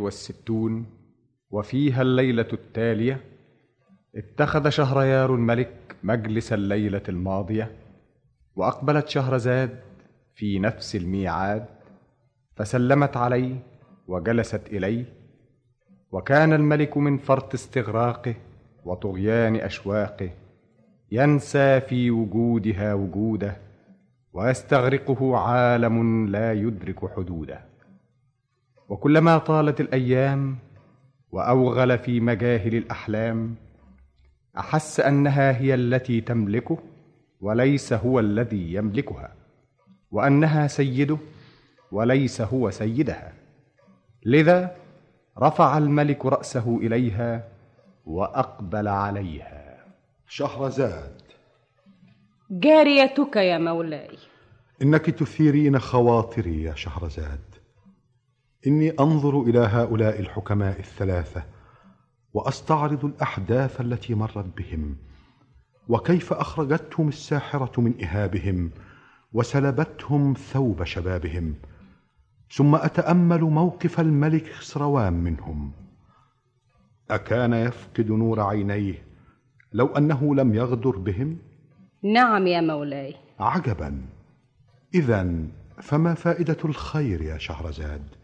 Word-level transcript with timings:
والستون 0.00 0.86
وفيها 1.50 2.02
الليلة 2.02 2.48
التالية 2.52 3.20
اتخذ 4.16 4.68
شهريار 4.68 5.34
الملك 5.34 5.96
مجلس 6.02 6.52
الليلة 6.52 7.02
الماضية 7.08 7.70
وأقبلت 8.56 9.08
شهرزاد 9.08 9.80
في 10.34 10.58
نفس 10.58 10.96
الميعاد 10.96 11.66
فسلمت 12.56 13.16
عليه 13.16 13.56
وجلست 14.08 14.66
إليه 14.66 15.04
وكان 16.12 16.52
الملك 16.52 16.96
من 16.96 17.18
فرط 17.18 17.54
استغراقه 17.54 18.34
وطغيان 18.84 19.56
أشواقه 19.56 20.30
ينسى 21.12 21.80
في 21.80 22.10
وجودها 22.10 22.94
وجوده 22.94 23.56
ويستغرقه 24.32 25.36
عالم 25.36 26.28
لا 26.28 26.52
يدرك 26.52 27.10
حدوده. 27.16 27.64
وكلما 28.88 29.38
طالت 29.38 29.80
الأيام 29.80 30.58
وأوغل 31.32 31.98
في 31.98 32.20
مجاهل 32.20 32.74
الأحلام 32.74 33.54
أحس 34.58 35.00
أنها 35.00 35.60
هي 35.60 35.74
التي 35.74 36.20
تملكه 36.20 36.78
وليس 37.40 37.92
هو 37.92 38.20
الذي 38.20 38.74
يملكها 38.74 39.34
وأنها 40.10 40.66
سيده 40.66 41.18
وليس 41.92 42.40
هو 42.40 42.70
سيدها. 42.70 43.32
لذا 44.24 44.76
رفع 45.38 45.78
الملك 45.78 46.26
رأسه 46.26 46.76
إليها 46.76 47.48
وأقبل 48.06 48.88
عليها. 48.88 49.84
شهرزاد. 50.28 51.22
جاريتك 52.50 53.36
يا 53.36 53.58
مولاي. 53.58 54.18
إنك 54.82 55.10
تثيرين 55.10 55.78
خواطري 55.78 56.62
يا 56.62 56.74
شهرزاد. 56.74 57.57
إني 58.66 58.90
أنظر 58.90 59.42
إلى 59.42 59.58
هؤلاء 59.58 60.20
الحكماء 60.20 60.78
الثلاثة 60.80 61.44
وأستعرض 62.34 63.04
الأحداث 63.04 63.80
التي 63.80 64.14
مرت 64.14 64.56
بهم 64.56 64.96
وكيف 65.88 66.32
أخرجتهم 66.32 67.08
الساحرة 67.08 67.80
من 67.80 68.04
إهابهم 68.04 68.70
وسلبتهم 69.32 70.34
ثوب 70.34 70.84
شبابهم 70.84 71.54
ثم 72.50 72.74
أتأمل 72.74 73.40
موقف 73.40 74.00
الملك 74.00 74.52
خسروان 74.52 75.12
منهم. 75.12 75.72
أكان 77.10 77.52
يفقد 77.52 78.10
نور 78.10 78.40
عينيه 78.40 79.02
لو 79.72 79.86
أنه 79.86 80.34
لم 80.34 80.54
يغدر 80.54 80.98
بهم؟ 80.98 81.38
نعم 82.02 82.46
يا 82.46 82.60
مولاي. 82.60 83.14
عجبا. 83.40 84.00
اذا 84.94 85.34
فما 85.80 86.14
فائدة 86.14 86.56
الخير 86.64 87.22
يا 87.22 87.38
شهرزاد؟ 87.38 88.17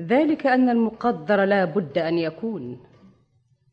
ذلك 0.00 0.46
أن 0.46 0.68
المقدر 0.68 1.44
لا 1.44 1.64
بد 1.64 1.98
أن 1.98 2.18
يكون 2.18 2.80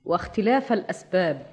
واختلاف 0.05 0.73
الأسباب 0.73 1.45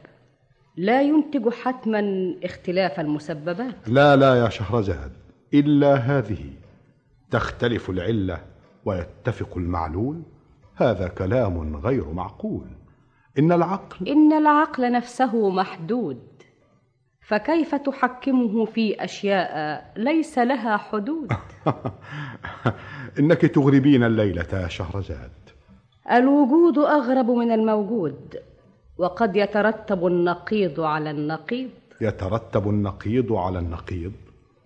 لا 0.77 1.03
ينتج 1.03 1.49
حتما 1.49 2.34
اختلاف 2.44 3.00
المسببات. 3.00 3.88
لا 3.88 4.16
لا 4.16 4.44
يا 4.44 4.49
شهرزاد 4.49 5.12
إلا 5.54 5.94
هذه. 5.94 6.44
تختلف 7.31 7.91
العلة 7.91 8.38
ويتفق 8.84 9.56
المعلول. 9.56 10.22
هذا 10.75 11.09
كلام 11.09 11.77
غير 11.77 12.12
معقول. 12.12 12.66
إن 13.38 13.53
العقل 13.53 14.09
إن 14.09 14.33
العقل 14.33 14.93
نفسه 14.93 15.50
محدود. 15.50 16.19
فكيف 17.26 17.75
تحكمه 17.75 18.64
في 18.64 19.04
أشياء 19.04 19.92
ليس 19.97 20.38
لها 20.38 20.76
حدود؟ 20.76 21.32
إنك 23.19 23.41
تغربين 23.41 24.04
الليلة 24.04 24.47
يا 24.53 24.69
شهرزاد 24.69 25.31
الوجود 26.10 26.78
أغرب 26.78 27.31
من 27.31 27.53
الموجود 27.53 28.38
وقد 28.98 29.36
يترتب 29.36 30.06
النقيض 30.06 30.81
على 30.81 31.10
النقيض. 31.10 31.70
يترتب 32.00 32.69
النقيض 32.69 33.32
على 33.32 33.59
النقيض. 33.59 34.12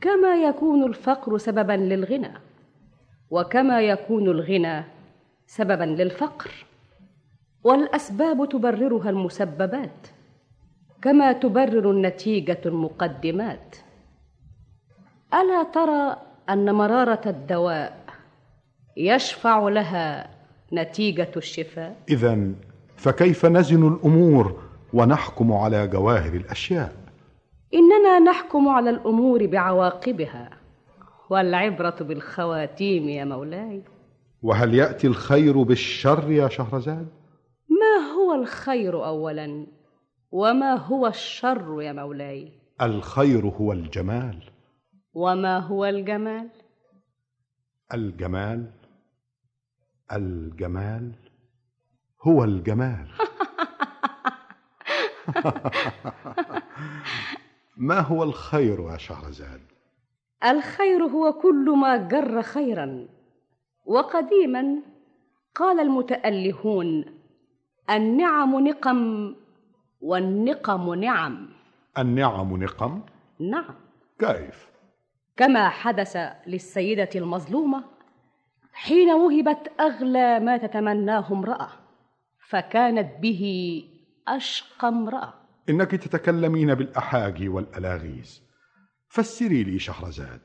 كما 0.01 0.37
يكون 0.43 0.85
الفقر 0.85 1.39
سببا 1.39 1.73
للغنى 1.73 2.33
وكما 3.31 3.81
يكون 3.81 4.29
الغنى 4.29 4.85
سببا 5.47 5.85
للفقر. 5.85 6.51
والأسباب 7.65 8.49
تبررها 8.49 9.11
المسببات. 9.11 10.20
كما 11.03 11.33
تبرر 11.33 11.91
النتيجة 11.91 12.61
المقدمات. 12.67 13.77
ألا 15.35 15.63
ترى 15.63 16.17
أن 16.51 16.75
مرارة 16.75 17.21
الدواء 17.27 18.05
يشفع 18.97 19.69
لها 19.69 20.31
نتيجة 20.73 21.31
الشفاء؟ 21.37 21.97
اذا 22.09 22.53
فكيف 22.97 23.47
نزن 23.47 23.89
الأمور 23.89 24.63
ونحكم 24.93 25.53
على 25.53 25.87
جواهر 25.87 26.35
الأشياء؟ 26.35 26.93
إننا 27.75 28.19
نحكم 28.19 28.69
على 28.69 28.91
الأمور 28.91 29.47
بعواقبها. 29.47 30.51
والعبرة 31.31 31.97
بالخواتيم 32.01 33.09
يا 33.09 33.25
مولاي. 33.25 33.83
وهل 34.43 34.75
يأتي 34.75 35.07
الخير 35.07 35.63
بالشر 35.63 36.31
يا 36.31 36.49
شهرزاد؟ 36.49 37.09
ما 37.69 38.13
هو 38.15 38.35
الخير 38.35 39.07
اولا؟ 39.07 39.67
وما 40.33 40.75
هو 40.75 41.07
الشر 41.07 41.83
يا 41.83 41.93
مولاي؟ 41.93 42.53
الخير 42.81 43.47
هو 43.47 43.73
الجمال. 43.73 44.43
وما 45.15 45.59
هو 45.59 45.85
الجمال؟ 45.85 46.49
الجمال 47.95 48.71
الجمال 50.13 51.13
هو 52.23 52.45
الجمال. 52.45 53.09
ما 57.77 58.01
هو 58.01 58.23
الخير 58.23 58.81
يا 58.81 58.97
شهرزاد؟ 58.97 59.61
الخير 60.45 61.05
هو 61.05 61.33
كل 61.33 61.75
ما 61.77 61.97
جر 61.97 62.43
خيرا. 62.43 63.09
وقديما 63.87 64.83
قال 65.55 65.81
المتألهون 65.81 67.05
النعم 67.91 68.69
نقم 68.69 69.35
والنقم 70.01 70.95
نعم. 70.95 71.49
النعم 71.99 72.57
نقم. 72.63 73.03
نعم. 73.41 73.75
كيف؟ 74.19 74.71
كما 75.37 75.69
حدث 75.69 76.17
للسيدة 76.47 77.09
المظلومة 77.15 77.85
حين 78.73 79.11
وهبت 79.11 79.73
أغلى 79.81 80.41
ما 80.41 80.57
تتمناه 80.57 81.33
امرأة 81.33 81.69
فكانت 82.49 83.21
به 83.21 83.85
أشقى 84.29 84.89
امرأة. 84.89 85.35
إنك 85.69 85.91
تتكلمين 85.91 86.75
بالاحاجي 86.75 87.49
والألاغيز. 87.49 88.43
فسري 89.09 89.65
لي 89.65 89.79
شهرزاد 89.79 90.41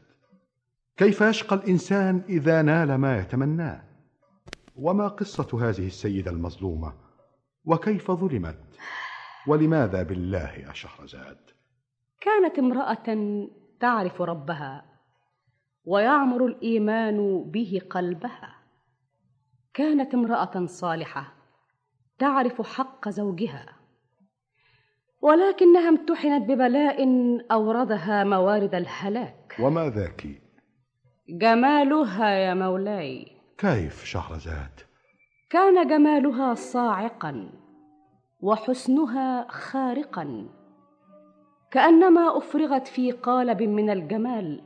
كيف 0.98 1.22
يشقى 1.22 1.56
الإنسان 1.56 2.24
إذا 2.30 2.62
نال 2.62 2.96
ما 2.96 3.18
يتمناه؟ 3.18 3.82
وما 4.76 5.08
قصة 5.08 5.70
هذه 5.70 5.88
السيدة 5.88 6.32
المظلومة؟ 6.32 6.94
وكيف 7.66 8.12
ظلمت؟ 8.12 8.60
ولماذا 9.48 10.04
بالله 10.04 10.52
يا 10.52 10.74
شهرزاد؟ 10.74 11.38
كانت 12.22 12.60
امرأة 12.60 13.48
تعرف 13.80 14.22
ربها 14.22 14.86
ويعمر 15.86 16.46
الإيمان 16.46 17.44
به 17.52 17.82
قلبها. 17.90 18.56
كانت 19.74 20.14
امرأة 20.14 20.66
صالحة 20.66 21.34
تعرف 22.20 22.62
حق 22.62 23.10
زوجها 23.10 23.66
ولكنها 25.22 25.90
امتحنت 25.90 26.50
ببلاء 26.50 27.04
أوردها 27.52 28.24
موارد 28.24 28.76
الهلاك. 28.76 29.56
وما 29.60 29.90
ذاك؟ 29.90 30.28
جمالها 31.30 32.30
يا 32.30 32.54
مولاي. 32.54 33.28
كيف 33.58 34.06
شهرزاد؟ 34.06 34.80
كان 35.50 35.88
جمالها 35.88 36.54
صاعقا. 36.54 37.65
وحسنها 38.46 39.48
خارقا. 39.50 40.46
كأنما 41.72 42.38
أفرغت 42.38 42.88
في 42.88 43.12
قالب 43.12 43.62
من 43.64 43.90
الجمال 43.90 44.62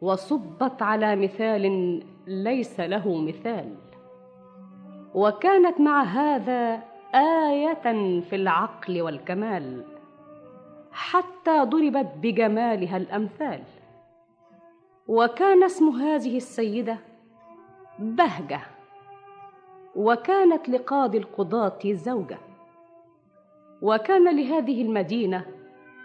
وصبت 0.00 0.82
على 0.82 1.16
مثال 1.16 2.02
ليس 2.26 2.80
له 2.80 3.14
مثال. 3.16 3.74
وكانت 5.14 5.80
مع 5.80 6.02
هذا 6.02 6.82
آية 7.14 8.20
في 8.20 8.36
العقل 8.36 9.02
والكمال 9.02 9.84
حتى 10.92 11.60
ضربت 11.62 12.12
بجمالها 12.22 12.96
الأمثال. 12.96 13.62
وكان 15.08 15.64
اسم 15.64 15.88
هذه 15.88 16.36
السيدة 16.36 16.98
بهجة. 17.98 18.60
وكانت 19.96 20.68
لقاضي 20.68 21.18
القضاة 21.18 21.78
زوجة. 21.84 22.38
وكان 23.82 24.36
لهذه 24.36 24.82
المدينة 24.82 25.46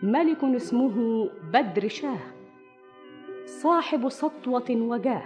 ملك 0.04 0.44
اسمه 0.44 1.30
بدر 1.54 1.88
شاه 1.88 2.20
صاحب 3.46 4.10
سطوة 4.10 4.66
وجاه 4.70 5.24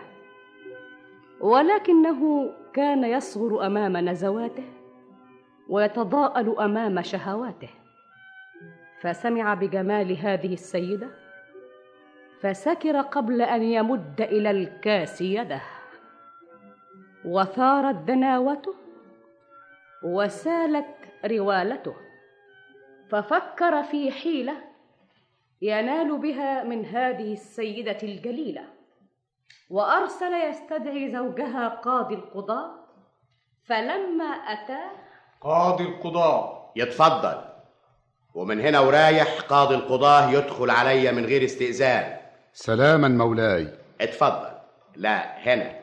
ولكنه 1.41 2.51
كان 2.73 3.03
يصغر 3.03 3.65
أمام 3.65 3.97
نزواته 3.97 4.63
ويتضاءل 5.69 6.59
أمام 6.59 7.01
شهواته. 7.01 7.69
فسمع 9.01 9.53
بجمال 9.53 10.17
هذه 10.17 10.53
السيدة 10.53 11.09
فسكر 12.41 13.01
قبل 13.01 13.41
أن 13.41 13.63
يمد 13.63 14.21
إلى 14.21 14.51
الكاس 14.51 15.21
يده 15.21 15.61
وثارت 17.25 17.95
دناوته 17.95 18.75
وسالت 20.03 20.95
روالته 21.25 21.95
ففكر 23.09 23.83
في 23.83 24.11
حيلة 24.11 24.53
ينال 25.61 26.17
بها 26.17 26.63
من 26.63 26.85
هذه 26.85 27.33
السيدة 27.33 27.97
الجليلة 28.03 28.63
وأرسل 29.69 30.33
يستدعي 30.33 31.11
زوجها 31.11 31.69
قاضي 31.69 32.15
القضاه 32.15 32.71
فلما 33.63 34.25
أتاه 34.25 34.91
قاضي 35.41 35.83
القضاة 35.83 36.71
يتفضل. 36.75 37.41
ومن 38.33 38.59
هنا 38.61 38.79
ورايح 38.79 39.41
قاضي 39.41 39.75
القضاه 39.75 40.31
يدخل 40.31 40.69
عليا 40.69 41.11
من 41.11 41.25
غير 41.25 41.45
استئذان. 41.45 42.17
سلاما 42.53 43.07
مولاي. 43.07 43.67
اتفضل. 44.01 44.51
لا 44.95 45.37
هنا. 45.37 45.79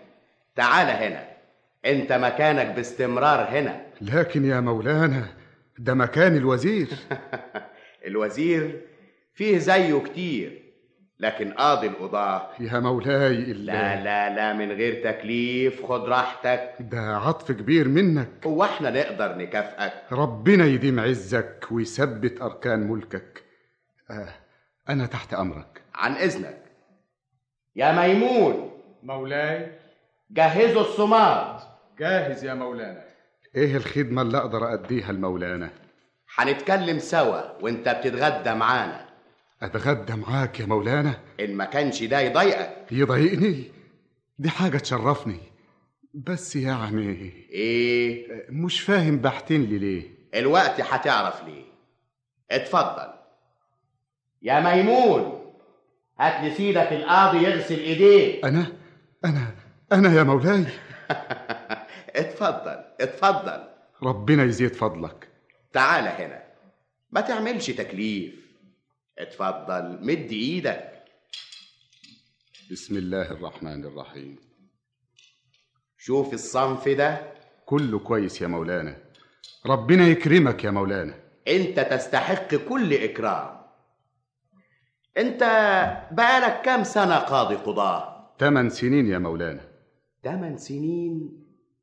تعال 0.57 0.87
هنا. 0.87 1.29
انت 1.87 2.13
مكانك 2.13 2.67
باستمرار 2.67 3.49
هنا. 3.49 3.87
لكن 4.01 4.45
يا 4.45 4.61
مولانا 4.61 5.42
ده 5.79 5.95
مكان 5.95 6.37
الوزير. 6.37 6.89
الوزير 8.07 8.81
فيه 9.35 9.59
زيه 9.59 9.99
كتير 9.99 10.63
لكن 11.19 11.53
قاضي 11.53 11.87
القضاة. 11.87 12.49
يا 12.61 12.79
مولاي 12.81 13.27
ال- 13.37 13.67
لا 13.67 14.05
لا 14.05 14.35
لا 14.35 14.53
من 14.53 14.73
غير 14.73 15.13
تكليف 15.13 15.87
خد 15.87 16.05
راحتك. 16.09 16.75
ده 16.81 17.01
عطف 17.01 17.53
كبير 17.53 17.89
منك. 17.89 18.29
هو 18.47 18.65
إحنا 18.65 18.91
نقدر 18.91 19.35
نكافئك. 19.39 19.93
ربنا 20.13 20.65
يديم 20.67 21.01
عزك 21.01 21.67
ويثبت 21.71 22.43
أركان 22.43 22.81
ملكك. 22.81 23.43
آه 24.11 24.29
أنا 24.89 25.07
تحت 25.07 25.35
أمرك. 25.35 25.83
عن 25.95 26.13
إذنك. 26.13 26.59
يا 27.77 27.93
ميمون. 27.93 28.73
مولاي. 29.03 29.73
جهزوا 30.31 30.81
الصماد. 30.81 31.61
جاهز 31.99 32.45
يا 32.45 32.55
مولانا. 32.55 33.05
إيه 33.57 33.77
الخدمة 33.77 34.23
اللي 34.23 34.39
أقدر 34.39 34.75
أديها 34.75 35.13
لمولانا؟ 35.13 35.71
هنتكلم 36.37 36.99
سوا 36.99 37.63
وانت 37.63 37.89
بتتغدى 37.89 38.55
معانا. 38.55 39.09
أتغدى 39.63 40.15
معاك 40.17 40.61
يا 40.61 40.67
مولانا؟ 40.67 41.15
إن 41.41 41.55
ما 41.55 41.65
كانش 41.65 42.03
ده 42.03 42.21
يضايقك. 42.21 42.77
يضايقني؟ 42.93 43.65
دي 44.39 44.51
حاجة 44.51 44.79
تشرفني. 44.79 45.41
بس 46.15 46.57
يعني 46.57 47.33
إيه؟ 47.53 48.27
مش 48.51 48.81
فاهم 48.81 49.19
بحتين 49.19 49.63
لي 49.65 49.79
ليه؟ 49.79 50.03
الوقت 50.35 50.81
هتعرف 50.81 51.45
ليه. 51.45 51.65
اتفضل. 52.51 53.13
يا 54.43 54.61
ميمون 54.61 55.53
هات 56.21 56.45
لي 56.45 56.55
سيدك 56.55 56.93
القاضي 56.93 57.39
يغسل 57.39 57.79
إيديه. 57.79 58.45
أنا؟ 58.45 58.67
أنا؟ 59.25 59.55
أنا 59.93 60.15
يا 60.15 60.23
مولاي. 60.23 60.65
اتفضل 62.17 62.85
اتفضل. 63.00 63.64
ربنا 64.03 64.44
يزيد 64.44 64.75
فضلك. 64.75 65.29
تعال 65.73 66.05
هنا. 66.09 66.43
ما 67.11 67.20
تعملش 67.20 67.70
تكليف. 67.70 68.35
اتفضل 69.19 69.99
مد 70.00 70.32
إيدك. 70.32 71.05
بسم 72.70 72.97
الله 72.97 73.31
الرحمن 73.31 73.85
الرحيم. 73.85 74.37
شوف 75.99 76.35
الصنف 76.35 76.88
ده. 76.88 77.32
كله 77.67 77.99
كويس 77.99 78.43
يا 78.43 78.47
مولانا. 78.47 78.97
ربنا 79.67 80.06
يكرمك 80.06 80.65
يا 80.65 80.70
مولانا. 80.70 81.15
انت 81.49 81.81
تستحق 81.81 82.55
كل 82.55 82.94
اكرام. 82.94 83.62
انت 85.17 85.41
بقالك 86.11 86.62
كام 86.62 86.85
سنة 86.85 87.17
قاضي 87.17 87.55
قضاة؟ 87.55 88.35
تمن 88.38 88.70
سنين 88.70 89.06
يا 89.06 89.19
مولانا. 89.19 89.69
تمن 90.23 90.56
سنين؟ 90.56 91.42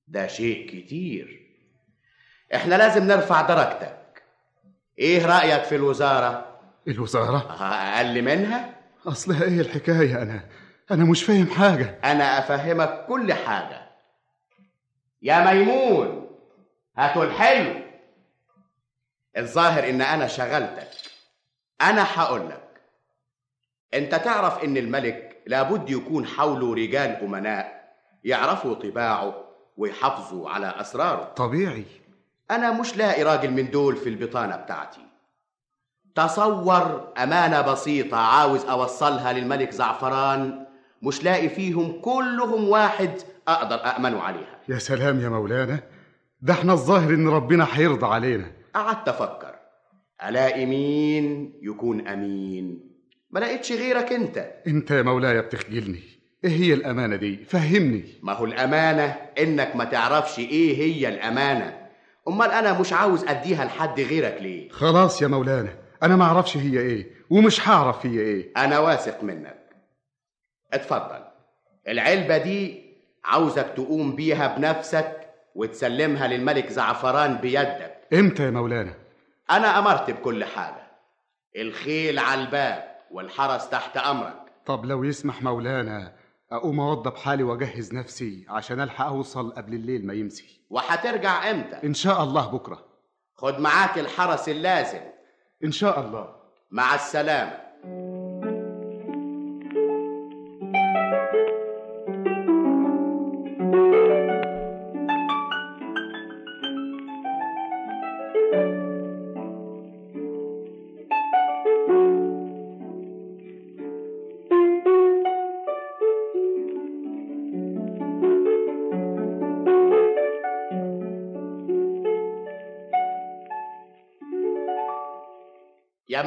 ده 0.10 0.28
شيء 0.28 0.70
كتير. 0.70 1.50
إحنا 2.56 2.76
لازم 2.76 3.04
نرفع 3.08 3.42
درجتك. 3.42 4.24
إيه 5.00 5.26
رأيك 5.26 5.64
في 5.64 5.76
الوزارة؟ 5.76 6.60
الوزارة؟ 6.88 7.38
أقل 7.62 8.22
منها؟ 8.22 8.76
أصلها 9.08 9.44
إيه 9.44 9.62
الحكاية 9.62 10.22
أنا 10.22 10.50
أنا 10.92 11.06
مش 11.06 11.24
فاهم 11.24 11.48
حاجة. 11.50 12.00
أنا 12.04 12.40
أفهمك 12.40 13.06
كل 13.08 13.34
حاجة. 13.34 13.90
يا 15.22 15.54
ميمون 15.54 16.30
هاتوا 16.98 17.24
الحلو. 17.24 17.74
الظاهر 19.38 19.90
إن 19.90 20.02
أنا 20.02 20.28
شغلتك. 20.28 20.90
أنا 21.82 22.06
هقولك. 22.14 22.82
أنت 23.94 24.16
تعرف 24.16 24.64
إن 24.64 24.78
الملك 24.78 25.42
لابد 25.48 25.90
يكون 25.90 26.26
حوله 26.26 26.74
رجال 26.74 27.10
أمناء 27.10 27.94
يعرفوا 28.24 28.74
طباعه 28.74 29.49
ويحافظوا 29.80 30.50
على 30.50 30.68
أسراره. 30.68 31.34
طبيعي. 31.36 31.86
أنا 32.52 32.80
مش 32.82 32.98
لاقي 32.98 33.24
راجل 33.24 33.52
من 33.52 33.72
دول 33.72 33.96
في 33.96 34.10
البطانة 34.10 34.56
بتاعتي. 34.56 35.02
تصور 36.16 37.14
أمانة 37.18 37.62
بسيطة 37.62 38.18
عاوز 38.18 38.66
أوصلها 38.66 39.34
للملك 39.34 39.72
زعفران 39.72 40.66
مش 41.02 41.24
لاقي 41.24 41.50
فيهم 41.50 42.02
كلهم 42.02 42.70
واحد 42.70 43.12
أقدر 43.48 43.76
امنه 43.98 44.22
عليها. 44.22 44.60
يا 44.70 44.78
سلام 44.78 45.20
يا 45.20 45.30
مولانا 45.30 45.80
ده 46.42 46.54
إحنا 46.54 46.74
الظاهر 46.74 47.10
إن 47.14 47.28
ربنا 47.28 47.68
هيرضى 47.72 48.06
علينا. 48.06 48.52
قعدت 48.76 49.08
أفكر. 49.08 49.56
الاقي 50.28 50.66
مين 50.66 51.54
يكون 51.62 52.08
أمين؟ 52.08 52.90
ما 53.32 53.40
لقيتش 53.40 53.72
غيرك 53.72 54.14
أنت. 54.14 54.38
أنت 54.68 54.92
يا 54.92 55.02
مولاي 55.02 55.42
بتخجلني. 55.42 56.19
إيه 56.44 56.50
هي 56.52 56.74
الأمانة 56.74 57.16
دي؟ 57.16 57.38
فهمني. 57.38 58.04
ما 58.22 58.34
هو 58.34 58.46
الأمانة؟ 58.46 59.16
إنك 59.40 59.76
ما 59.76 59.84
تعرفش 59.84 60.40
إيه 60.40 60.78
هي 60.78 61.08
الأمانة. 61.08 61.88
أمال 62.28 62.52
أنا 62.52 62.80
مش 62.80 62.94
عاوز 62.94 63.26
أديها 63.28 63.66
لحد 63.66 64.00
غيرك 64.00 64.38
ليه؟ 64.42 64.70
خلاص 64.70 65.22
يا 65.22 65.28
مولانا 65.28 65.74
أنا 66.04 66.16
ما 66.16 66.24
أعرفش 66.24 66.58
هي 66.58 66.80
إيه 66.80 67.08
ومش 67.30 67.68
هعرف 67.68 68.06
هي 68.06 68.20
إيه. 68.20 68.52
أنا 68.58 68.80
واثق 68.80 69.24
منك. 69.24 69.60
اتفضل. 70.74 71.24
العلبة 71.88 72.38
دي 72.38 72.84
عاوزك 73.26 73.68
تقوم 73.76 74.16
بيها 74.16 74.58
بنفسك 74.58 75.30
وتسلمها 75.56 76.28
للملك 76.28 76.70
زعفران 76.70 77.36
بيدك. 77.38 77.96
إمتى 78.14 78.44
يا 78.44 78.52
مولانا؟ 78.52 78.94
أنا 79.52 79.80
أمرت 79.80 80.12
بكل 80.12 80.44
حاجة. 80.46 80.88
الخيل 81.58 82.20
على 82.20 82.42
الباب 82.42 82.84
والحرس 83.12 83.70
تحت 83.70 83.98
أمرك. 83.98 84.36
طب 84.66 84.86
لو 84.86 85.04
يسمح 85.04 85.44
مولانا 85.44 86.19
أقوم 86.52 86.80
أوضب 86.80 87.16
حالي 87.16 87.44
وأجهز 87.44 87.94
نفسي 87.94 88.46
عشان 88.50 88.82
ألحق 88.82 89.06
أوصل 89.06 89.52
قبل 89.52 89.74
الليل 89.74 90.08
ما 90.08 90.14
يمسي. 90.14 90.62
وهترجع 90.70 91.52
إمتى؟ 91.52 91.76
إن 91.84 91.94
شاء 91.94 92.24
الله 92.24 92.48
بكرة. 92.52 92.86
خد 93.36 93.60
معاك 93.60 93.98
الحرس 94.00 94.50
اللازم. 94.50 95.02
إن 95.64 95.72
شاء 95.72 96.00
الله. 96.00 96.36
مع 96.72 96.96
السلامة. 96.96 97.69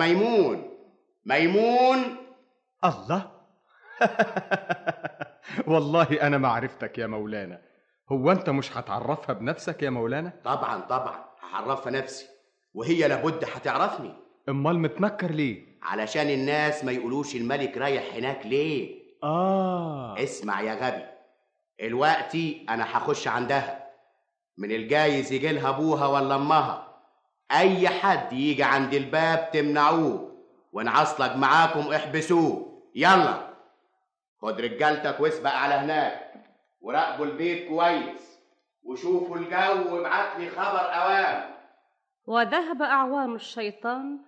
ميمون. 0.03 0.71
ميمون. 1.27 2.17
الله. 2.85 3.31
والله 5.73 6.23
أنا 6.23 6.39
ما 6.39 6.49
عرفتك 6.49 6.99
يا 6.99 7.07
مولانا. 7.07 7.63
هو 8.13 8.33
أنت 8.33 8.51
مش 8.51 8.77
هتعرفها 8.77 9.33
بنفسك 9.33 9.83
يا 9.83 9.91
مولانا؟ 9.91 10.33
طبعا 10.45 10.81
طبعا. 10.81 11.25
هعرفها 11.53 11.93
نفسي. 11.93 12.27
وهي 12.75 13.09
لابد 13.09 13.45
هتعرفني. 13.45 14.15
أمال 14.49 14.79
متنكر 14.79 15.31
ليه؟ 15.31 15.79
علشان 15.83 16.27
الناس 16.31 16.85
ما 16.85 16.93
يقولوش 16.93 17.37
الملك 17.37 17.79
رايح 17.79 18.15
هناك 18.15 18.47
ليه. 18.47 19.03
آه. 19.25 20.15
اسمع 20.23 20.61
يا 20.61 20.75
غبي. 20.75 21.05
الوقتي 21.81 22.67
أنا 22.69 22.85
هخش 22.97 23.29
عندها. 23.29 23.83
من 24.59 24.73
الجايز 24.73 25.33
يجي 25.33 25.53
لها 25.53 25.69
أبوها 25.69 26.07
ولا 26.07 26.35
أمها. 26.35 26.92
أي 27.51 27.89
حد 27.89 28.33
يجي 28.33 28.63
عند 28.63 28.95
الباب 28.95 29.51
تمنعوه 29.53 30.33
ونعصلك 30.73 31.37
معاكم 31.37 31.81
احبسوه. 31.81 32.83
يلا. 32.95 33.53
خد 34.43 34.61
رجالتك 34.61 35.21
واسبق 35.21 35.51
على 35.51 35.75
هناك 35.75 36.33
وراقبوا 36.81 37.27
البيت 37.27 37.69
كويس 37.69 38.39
وشوفوا 38.83 39.37
الجو 39.37 39.97
وابعت 39.97 40.39
لي 40.39 40.51
خبر 40.51 40.95
اوام 40.95 41.55
وذهب 42.27 42.83
أعوان 42.83 43.35
الشيطان 43.35 44.19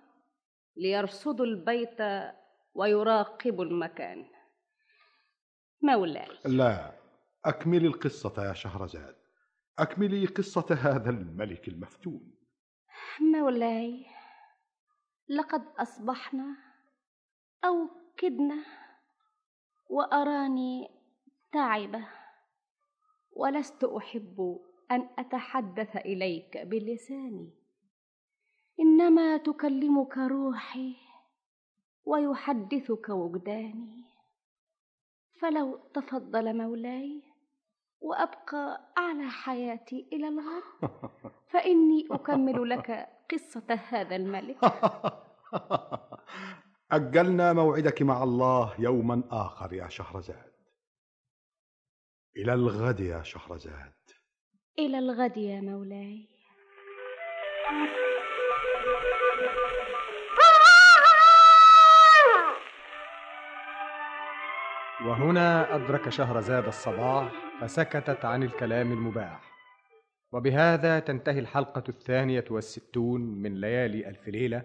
ليرصدوا 0.77 1.45
البيت 1.45 1.97
ويراقبوا 2.73 3.65
المكان. 3.65 4.25
مولاي. 5.81 6.27
لا 6.45 6.91
أكملي 7.45 7.87
القصة 7.87 8.47
يا 8.47 8.53
شهرزاد. 8.53 9.15
أكملي 9.79 10.25
قصة 10.25 10.77
هذا 10.81 11.09
الملك 11.09 11.67
المفتون. 11.67 12.34
مولاي 13.21 14.05
لقد 15.29 15.65
أصبحنا 15.77 16.57
أو 17.65 17.89
كدنا 18.17 18.65
وأراني 19.89 20.89
تعبة 21.51 22.07
ولست 23.31 23.83
أحب 23.83 24.59
أن 24.91 25.09
أتحدث 25.19 25.95
إليك 25.95 26.57
بلساني. 26.57 27.49
إنما 28.79 29.37
تكلمك 29.37 30.17
روحي 30.17 30.95
ويحدثك 32.05 33.09
وجداني. 33.09 34.05
فلو 35.39 35.77
تفضل 35.93 36.57
مولاي. 36.57 37.34
وأبقى 38.05 38.81
على 38.97 39.29
حياتي 39.29 40.07
إلى 40.13 40.27
الغد. 40.27 40.63
فإني 41.51 42.07
أكمل 42.11 42.69
لك 42.69 43.09
قصة 43.31 43.79
هذا 43.89 44.15
الملك. 44.15 44.57
أجلنا 46.91 47.53
موعدك 47.53 48.01
مع 48.01 48.23
الله 48.23 48.73
يوما 48.79 49.23
آخر 49.31 49.73
يا 49.73 49.87
شهرزاد. 49.87 50.51
إلى 52.37 52.53
الغد 52.53 52.99
يا 52.99 53.23
شهرزاد. 53.23 53.93
إلى 54.79 54.99
الغد 54.99 55.37
يا 55.37 55.61
مولاي. 55.61 56.27
وهنا 65.05 65.75
أدرك 65.75 66.09
شهرزاد 66.09 66.67
الصباح 66.67 67.44
فسكتت 67.61 68.25
عن 68.25 68.43
الكلام 68.43 68.91
المباح. 68.91 69.41
وبهذا 70.31 70.99
تنتهي 70.99 71.39
الحلقة 71.39 71.83
الثانية 71.89 72.45
والستون 72.49 73.21
من 73.21 73.61
ليالي 73.61 74.09
ألف 74.09 74.27
ليلة 74.27 74.61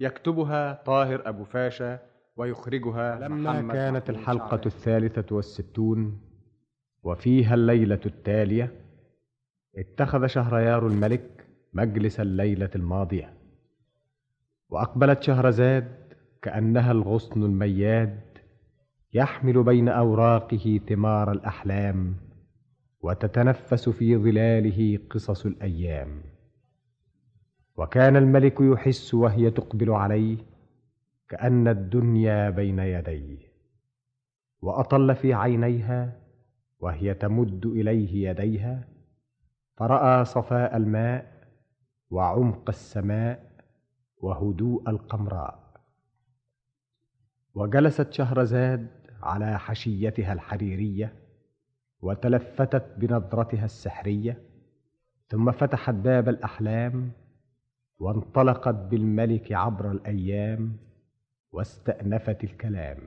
يكتبها 0.00 0.82
طاهر 0.86 1.28
أبو 1.28 1.44
فاشا 1.44 1.98
ويخرجها 2.36 3.18
لما 3.18 3.52
محمد 3.52 3.72
كانت 3.72 4.10
الحلقة. 4.10 4.60
الثالثة 4.66 5.36
والستون 5.36 6.20
وفيها 7.02 7.54
الليلة 7.54 8.00
التالية 8.06 8.72
اتخذ 9.76 10.26
شهريار 10.26 10.86
الملك 10.86 11.46
مجلس 11.72 12.20
الليلة 12.20 12.70
الماضية. 12.74 13.34
وأقبلت 14.68 15.22
شهرزاد 15.22 16.14
كأنها 16.42 16.92
الغصن 16.92 17.42
المياد 17.42 18.20
يحمل 19.12 19.62
بين 19.62 19.88
أوراقه 19.88 20.80
ثمار 20.88 21.32
الأحلام. 21.32 22.29
وتتنفس 23.00 23.88
في 23.88 24.16
ظلاله 24.16 24.98
قصص 25.10 25.46
الأيام. 25.46 26.22
وكان 27.76 28.16
الملك 28.16 28.60
يحس 28.60 29.14
وهي 29.14 29.50
تقبل 29.50 29.90
عليه 29.90 30.38
كأن 31.28 31.68
الدنيا 31.68 32.50
بين 32.50 32.78
يديه 32.78 33.38
وأطل 34.62 35.14
في 35.14 35.34
عينيها 35.34 36.20
وهي 36.80 37.14
تمد 37.14 37.66
إليه 37.66 38.30
يديها 38.30 38.88
فرأى 39.76 40.24
صفاء 40.24 40.76
الماء 40.76 41.48
وعمق 42.10 42.68
السماء 42.68 43.50
وهدوء 44.16 44.90
القمراء. 44.90 45.80
وجلست 47.54 48.12
شهرزاد 48.12 48.86
على 49.22 49.58
حشيتها 49.58 50.32
الحريرية 50.32 51.12
وتلفتت 52.02 52.94
بنظرتها 52.96 53.64
السحرية 53.64 54.38
ثم 55.28 55.50
فتحت 55.50 55.94
باب 55.94 56.28
الأحلام 56.28 57.10
وانطلقت 57.98 58.74
بالملك 58.74 59.52
عبر 59.52 59.90
الأيام 59.90 60.76
واستأنفت 61.52 62.44
الكلام. 62.44 62.98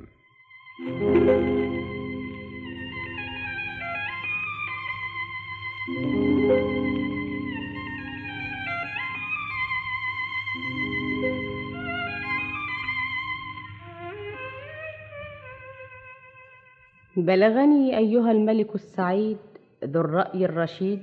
بلغني 17.26 17.98
أيها 17.98 18.32
الملك 18.32 18.76
السعيد 18.76 19.38
ذو 19.84 20.02
الرأي 20.02 20.46
الرشيد 20.46 21.02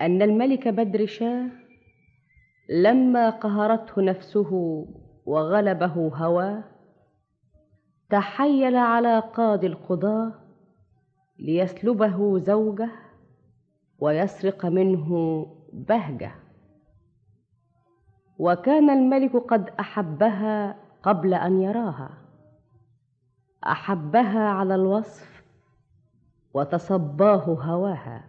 أن 0.00 0.22
الملك 0.22 0.68
بدر 0.68 1.06
شاه 1.06 1.48
لما 2.70 3.30
قهرته 3.30 4.02
نفسه 4.02 4.50
وغلبه 5.26 6.10
هواه 6.14 6.64
تحيل 8.10 8.76
على 8.76 9.18
قاضي 9.18 9.66
القضاة 9.66 10.32
ليسلبه 11.38 12.38
زوجه 12.38 12.90
ويسرق 13.98 14.66
منه 14.66 15.10
بهجة. 15.72 16.32
وكان 18.38 18.90
الملك 18.90 19.36
قد 19.36 19.70
أحبها 19.80 20.76
قبل 21.02 21.34
أن 21.34 21.62
يراها. 21.62 22.25
أحبها 23.72 24.48
على 24.48 24.74
الوصف 24.74 25.42
وتصباه 26.54 27.44
هواها 27.44 28.24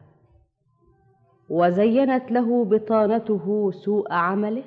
وزينت 1.50 2.32
له 2.32 2.66
بطانته 2.66 3.72
سوء 3.72 4.14
عمله 4.14 4.64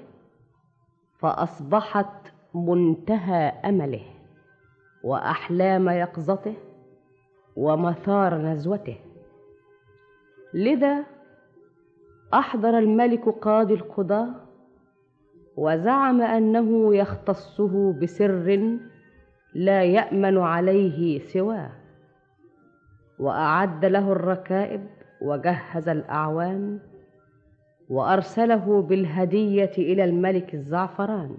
فأصبحت 1.19 2.33
منتهى 2.55 3.49
أمله 3.65 4.05
وأحلام 5.05 5.89
يقظته 5.89 6.55
ومثار 7.57 8.35
نزوته. 8.35 8.97
لذا 10.55 11.05
أحضر 12.35 12.79
الملك 12.79 13.29
قاضي 13.29 13.75
القضاه 13.75 14.29
وزعم 15.57 16.21
أنه 16.21 16.95
يختصه 16.95 17.93
بسر 17.93 18.90
لا 19.55 19.83
يأمن 19.83 20.39
عليه 20.39 21.19
سواه. 21.19 21.71
وأعد 23.19 23.85
له 23.85 24.13
الركائب 24.13 24.87
وجهز 25.23 25.89
الاعوان 25.89 26.81
وأرسله 27.89 28.83
بالهدية 28.83 29.73
إلى 29.79 30.05
الملك 30.05 30.55
الزعفران. 30.55 31.37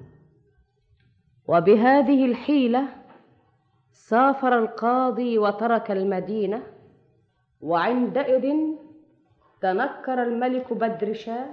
وبهذه 1.47 2.25
الحيلة 2.25 2.83
سافر 3.91 4.59
القاضي 4.59 5.37
وترك 5.37 5.91
المدينة 5.91 6.63
وعندئذ 7.61 8.55
تنكر 9.61 10.23
الملك 10.23 10.73
بدر 10.73 11.13
شاه 11.13 11.49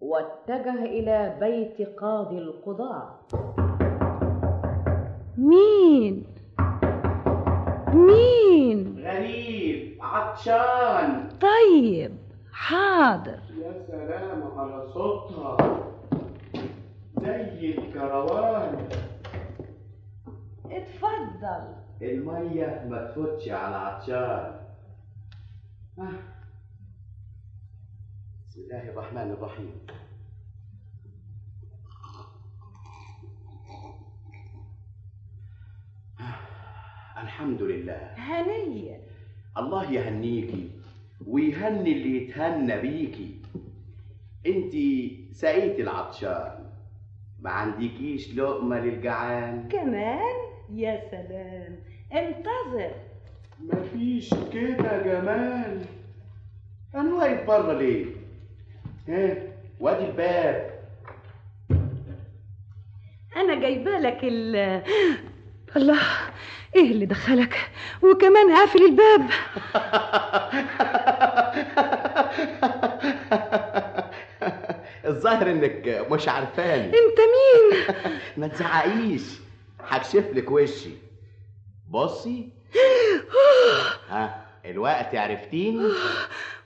واتجه 0.00 0.84
إلى 0.84 1.36
بيت 1.40 1.88
قاضي 1.98 2.38
القضاة. 2.38 3.18
مين؟ 5.38 6.24
مين؟ 7.94 9.06
غريب 9.06 9.98
عطشان. 10.02 11.28
طيب 11.40 12.16
حاضر. 12.52 13.40
يا 13.58 13.86
سلام 13.86 14.58
على 14.58 14.88
صوتها. 14.92 15.56
زي 17.20 17.78
الكروان. 17.78 18.88
اتفضل. 20.66 21.74
المية 22.02 22.86
ما 22.90 23.06
تفوتش 23.06 23.48
على 23.48 23.76
عطشان. 23.76 24.60
آه. 25.98 26.22
بسم 28.48 28.60
الله 28.60 28.90
الرحمن 28.90 29.30
الرحيم 29.30 29.86
آه. 36.20 36.34
الحمد 37.22 37.62
لله 37.62 38.10
هنية 38.16 39.00
الله 39.58 39.92
يهنيكي 39.92 40.70
ويهني 41.26 41.92
اللي 41.92 42.16
يتهنى 42.16 42.80
بيكي 42.80 43.34
انتي 44.46 45.18
سقيتي 45.32 45.82
العطشان 45.82 46.64
ما 47.40 47.50
عندكيش 47.50 48.34
لقمة 48.34 48.80
للجعان. 48.80 49.68
كمان؟ 49.68 50.36
يا 50.74 51.02
سلام. 51.10 51.76
انتظر. 52.12 52.92
مفيش 53.60 54.34
كده 54.52 55.02
جمال. 55.02 55.84
أنا 56.94 57.14
واقف 57.14 57.46
بره 57.46 57.72
ليه؟ 57.72 58.06
ها؟ 59.08 59.36
وادي 59.80 60.04
الباب. 60.06 60.70
أنا 63.36 63.60
جايبة 63.60 63.98
لك 63.98 64.18
ال 64.22 64.82
الله. 65.76 66.00
إيه 66.76 66.90
اللي 66.90 67.06
دخلك؟ 67.06 67.70
وكمان 68.02 68.52
قافل 68.56 68.84
الباب. 68.84 69.30
الظاهر 75.06 75.50
إنك 75.50 76.06
مش 76.10 76.28
عارفاني. 76.28 76.84
أنت 76.86 77.18
مين؟ 77.18 77.96
ما 78.36 78.48
تزعقيش. 78.48 79.22
هكشف 79.80 80.24
لك 80.34 80.50
وشي. 80.50 80.90
بصي. 81.90 82.48
ها 84.08 84.44
الوقت 84.64 85.14
عرفتيني؟ 85.14 85.88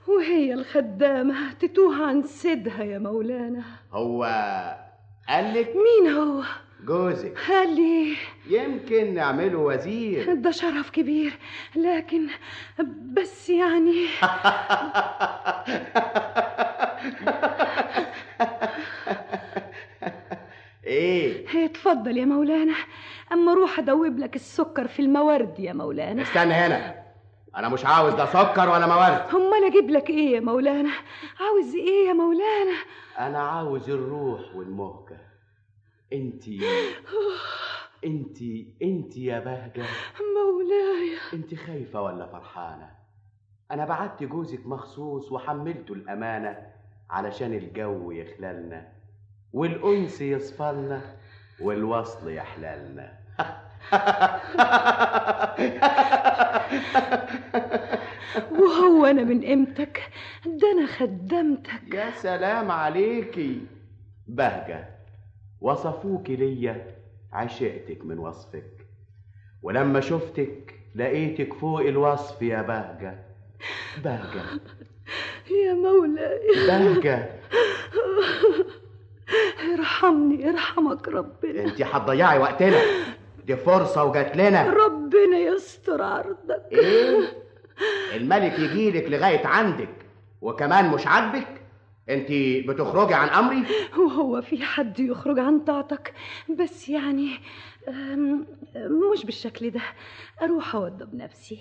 وهي 0.07 0.53
الخدامة 0.53 1.53
تتوه 1.53 2.05
عن 2.07 2.23
سيدها 2.23 2.83
يا 2.83 2.99
مولانا. 2.99 3.63
هو 3.91 4.23
قالك 5.29 5.73
مين 5.75 6.13
هو؟ 6.13 6.43
جوزك. 6.85 7.37
لي 7.65 8.15
يمكن 8.49 9.13
نعمله 9.13 9.57
وزير. 9.59 10.33
ده 10.33 10.51
شرف 10.51 10.89
كبير 10.89 11.33
لكن 11.75 12.27
بس 13.13 13.49
يعني. 13.49 14.05
إيه؟ 20.85 21.65
اتفضل 21.65 22.17
يا 22.17 22.25
مولانا 22.25 22.73
أما 23.31 23.51
أروح 23.51 23.79
أدوب 23.79 24.19
لك 24.19 24.35
السكر 24.35 24.87
في 24.87 25.01
المورد 25.01 25.59
يا 25.59 25.73
مولانا. 25.73 26.21
استنى 26.21 26.53
هنا. 26.53 27.03
أنا 27.55 27.69
مش 27.69 27.85
عاوز 27.85 28.13
لا 28.13 28.25
سكر 28.25 28.69
ولا 28.69 28.87
موارد. 28.87 29.21
امال 29.35 29.63
أجيب 29.65 29.89
لك 29.89 30.09
إيه 30.09 30.35
يا 30.35 30.39
مولانا؟ 30.39 30.89
عاوز 31.39 31.75
إيه 31.75 32.07
يا 32.07 32.13
مولانا؟ 32.13 32.75
أنا 33.19 33.39
عاوز 33.39 33.89
الروح 33.89 34.41
والمهجة. 34.55 35.32
انتي 36.13 36.59
انتي 38.05 38.73
انتي 38.83 39.25
يا 39.25 39.39
بهجة. 39.39 39.85
مولاي. 40.35 41.17
انت 41.33 41.55
خايفة 41.55 42.01
ولا 42.01 42.27
فرحانة؟ 42.27 42.89
أنا 43.71 43.85
بعت 43.85 44.23
جوزك 44.23 44.65
مخصوص 44.67 45.31
وحملته 45.31 45.93
الأمانة 45.93 46.57
علشان 47.09 47.53
الجو 47.53 48.11
يخللنا 48.11 48.87
والانس 49.53 50.21
يصفلنا 50.21 51.01
والوصل 51.61 52.31
يحللنا. 52.31 53.13
وهو 58.51 59.05
أنا 59.05 59.23
من 59.23 59.41
قيمتك 59.41 60.09
ده 60.45 60.71
أنا 60.71 60.87
خدمتك. 60.87 61.93
يا 61.93 62.11
سلام 62.11 62.71
عليكي. 62.71 63.61
بهجة. 64.27 64.92
وصفوكي 65.63 66.35
ليا 66.35 66.95
عشقتك 67.33 68.05
من 68.05 68.19
وصفك. 68.19 68.87
ولما 69.61 69.99
شفتك 69.99 70.73
لقيتك 70.95 71.53
فوق 71.53 71.79
الوصف 71.79 72.41
يا 72.41 72.61
بهجة 72.61 73.19
بهجة 74.03 74.41
يا 75.65 75.73
مولاي. 75.73 76.39
بهجة 76.67 77.29
ارحمني 79.79 80.49
ارحمك 80.49 81.07
ربنا. 81.07 81.63
انت 81.63 81.81
هتضيعي 81.81 82.39
وقتنا. 82.39 82.81
دي 83.45 83.55
فرصة 83.55 84.03
وجات 84.03 84.37
لنا. 84.37 84.69
ربنا 84.73 85.37
يستر 85.37 86.01
عرضك. 86.01 86.63
إيه؟ 86.71 87.17
الملك 88.15 88.59
يجيلك 88.59 89.03
لغاية 89.09 89.47
عندك 89.47 89.89
وكمان 90.41 90.89
مش 90.91 91.07
عاجبك. 91.07 91.61
انت 92.09 92.27
بتخرجي 92.69 93.13
عن 93.13 93.29
أمري؟ 93.29 93.65
وهو 93.97 94.41
في 94.41 94.63
حد 94.63 94.99
يخرج 94.99 95.39
عن 95.39 95.59
طاعتك 95.59 96.13
بس 96.59 96.89
يعني 96.89 97.29
مش 99.13 99.25
بالشكل 99.25 99.69
ده. 99.69 99.81
أروح 100.41 100.75
أوضب 100.75 101.15
نفسي 101.15 101.59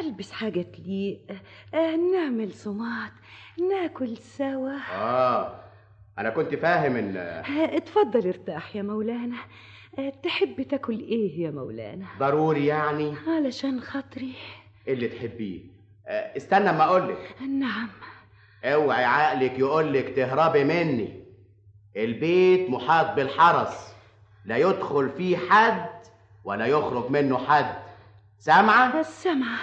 ألبس 0.00 0.32
حاجة 0.32 0.62
تليق 0.62 1.18
أه، 1.74 1.96
نعمل 1.96 2.52
صمات 2.52 3.12
ناكل 3.70 4.16
سوا. 4.16 4.78
آه 4.94 5.60
أنا 6.18 6.30
كنت 6.30 6.54
فاهم 6.54 6.96
إن 6.96 7.16
أه، 7.16 7.76
اتفضل 7.76 8.28
ارتاح 8.28 8.76
يا 8.76 8.82
مولانا. 8.82 9.36
أه، 9.98 10.12
تحب 10.22 10.62
تاكل 10.62 10.98
إيه 11.00 11.40
يا 11.40 11.50
مولانا؟ 11.50 12.06
ضروري 12.18 12.66
يعني. 12.66 13.14
علشان 13.26 13.80
خاطري. 13.80 14.32
اللي 14.88 15.08
تحبيه؟ 15.08 15.60
استنى 16.08 16.70
أما 16.70 16.84
اقولك 16.84 17.34
نعم. 17.48 17.88
اوعي 18.64 19.04
عقلك 19.04 19.58
يقولك 19.58 20.16
تهربي 20.16 20.64
مني. 20.64 21.22
البيت 21.96 22.70
محاط 22.70 23.16
بالحرس. 23.16 23.94
لا 24.44 24.56
يدخل 24.56 25.10
فيه 25.10 25.36
حد 25.36 25.88
ولا 26.44 26.66
يخرج 26.66 27.10
منه 27.10 27.38
حد. 27.38 27.74
سامعة؟ 28.38 29.00
السمع 29.00 29.56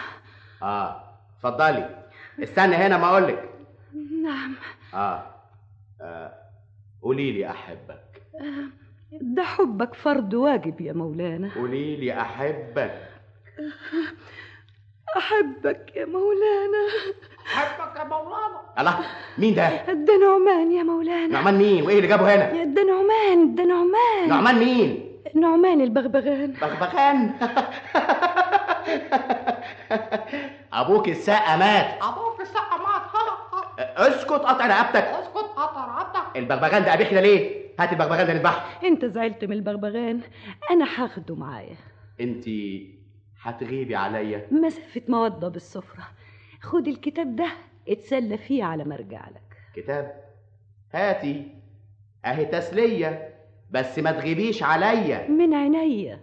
آه 0.62 1.04
اتفضلي. 1.38 2.06
استنى 2.44 2.76
هنا 2.76 2.98
ما 2.98 3.08
أقولك. 3.08 3.50
نعم. 4.24 4.56
آه, 4.94 5.36
آه. 6.02 6.34
قولي 7.02 7.32
لي 7.32 7.50
أحبك. 7.50 8.22
ده 9.12 9.44
حبك 9.44 9.94
فرض 9.94 10.34
واجب 10.34 10.82
يا 10.82 10.94
مولانا. 10.94 11.52
قولي 11.56 11.96
لي 11.96 12.22
أحبك. 12.22 13.10
أحبك 15.18 15.96
يا 15.96 16.06
مولانا. 16.06 16.88
الله 18.80 19.00
مين 19.38 19.56
ده؟ 19.56 19.94
ده 19.94 20.18
نعمان 20.18 20.72
يا 20.72 20.84
مولانا. 20.84 21.28
نعمان 21.28 21.58
مين؟ 21.58 21.84
وإيه 21.86 21.96
اللي 21.98 22.08
جابه 22.08 22.36
هنا؟ 22.36 22.64
ده 22.64 22.84
نعمان 22.84 23.56
ده 23.56 23.64
نعمان 23.64 24.30
نعمان 24.30 24.56
مين؟ 24.60 25.06
نعمان 25.36 25.82
البغبغان. 25.82 26.52
بغبغان. 26.62 27.32
أبوك 30.74 31.10
السقا 31.10 31.56
مات. 31.58 32.04
أبوك 32.04 32.42
السقا 32.42 32.78
مات. 32.78 33.00
اسكت 33.98 34.32
قطع 34.32 34.68
رقبتك. 34.68 35.04
اسكت 35.04 35.50
قطع 35.56 35.86
رقبتك. 35.86 36.38
البغبغان 36.38 36.84
ده 36.84 36.94
ابيحنا 36.94 37.20
ليه؟ 37.20 37.70
هات 37.80 37.92
البغبغان 37.94 38.28
ده 38.28 38.34
نذبحه 38.34 38.66
أنت 38.84 39.06
زعلت 39.06 39.46
من 39.46 39.54
البغبغان. 39.54 40.22
أنا 40.72 40.86
هاخده 40.98 41.36
معايا. 41.36 41.76
انت 42.22 42.46
هتغيبي 43.42 43.96
عليا. 43.96 44.48
مسافة 44.52 45.02
مودة 45.08 45.48
بالسفرة. 45.48 46.04
خد 46.70 46.88
الكتاب 46.88 47.36
ده 47.36 47.52
اتسلى 47.90 48.38
فيه 48.38 48.64
على 48.64 48.84
ما 48.84 48.96
ارجع 48.96 49.30
لك. 49.30 49.58
كتاب؟ 49.76 50.24
هاتي. 50.94 51.48
اهي 52.26 52.46
تسلية 52.46 53.34
بس 53.72 54.00
ما 54.00 54.12
تغيبيش 54.12 54.64
عليا. 54.64 55.28
من 55.28 55.54
عينيا. 55.54 56.20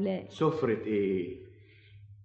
مولاي. 0.00 0.26
سفرة 0.28 0.84
إيه؟ 0.86 1.36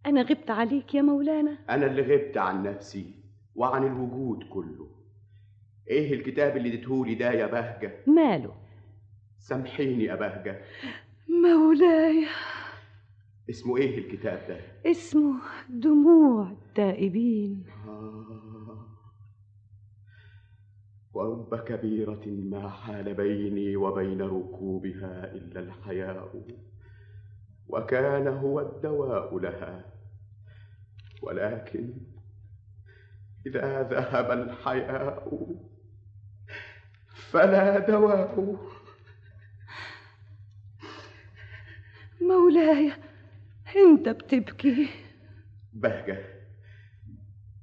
أنا 0.05 0.21
غبت 0.21 0.51
عليك 0.51 0.95
يا 0.95 1.01
مولانا. 1.01 1.57
أنا 1.69 1.85
اللي 1.85 2.01
غبت 2.01 2.37
عن 2.37 2.63
نفسي 2.63 3.05
وعن 3.55 3.83
الوجود 3.83 4.43
كله. 4.43 4.87
إيه 5.89 6.13
الكتاب 6.13 6.57
اللي 6.57 6.69
اديتهولي 6.69 7.15
ده 7.15 7.31
يا 7.31 7.47
بهجة؟ 7.47 8.03
ماله؟ 8.07 8.53
سامحيني 9.39 10.03
يا 10.03 10.15
بهجة. 10.15 10.61
مولاي. 11.29 12.27
اسمه 13.49 13.77
إيه 13.77 13.97
الكتاب 13.97 14.47
ده؟ 14.47 14.91
اسمه 14.91 15.41
دموع 15.69 16.51
التائبين. 16.51 17.63
آه. 17.87 18.85
ورب 21.13 21.55
كبيرة 21.55 22.23
ما 22.27 22.69
حال 22.69 23.13
بيني 23.13 23.75
وبين 23.75 24.21
ركوبها 24.21 25.31
إلا 25.33 25.59
الحياء. 25.59 26.43
وكان 27.67 28.27
هو 28.27 28.59
الدواء 28.59 29.39
لها. 29.39 29.85
ولكن 31.21 31.93
إذا 33.45 33.83
ذهب 33.83 34.31
الحياء 34.31 35.55
فلا 37.09 37.79
دواء. 37.79 38.57
مولاي 42.21 42.91
أنت 43.75 44.09
بتبكي. 44.09 44.89
بهجة 45.73 46.17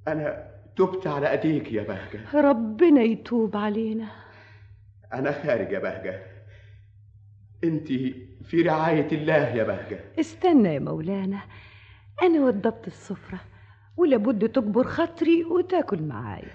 أنا 0.08 0.52
تبت 0.76 1.06
على 1.06 1.30
أيديك 1.30 1.72
يا 1.72 1.82
بهجة. 1.82 2.40
ربنا 2.40 3.02
يتوب 3.02 3.56
علينا. 3.56 4.08
أنا 5.12 5.32
خارج 5.32 5.72
يا 5.72 5.78
بهجة. 5.78 6.31
أنت 7.64 7.86
في 8.44 8.62
رعاية 8.62 9.08
الله 9.12 9.48
يا 9.48 9.64
بهجة. 9.64 10.00
استنى 10.20 10.74
يا 10.74 10.78
مولانا 10.78 11.40
أنا 12.22 12.40
وضبت 12.40 12.86
السفرة 12.86 13.40
ولابد 13.96 14.48
تكبر 14.48 14.84
خاطري 14.84 15.44
وتاكل 15.44 16.02
معايا 16.02 16.52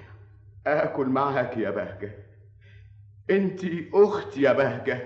آكل 0.68 1.06
معاك 1.06 1.58
يا 1.58 1.70
بهجة. 1.70 2.12
أنت 3.30 3.62
أختي 3.94 4.42
يا 4.42 4.54
بهجة. 4.54 5.02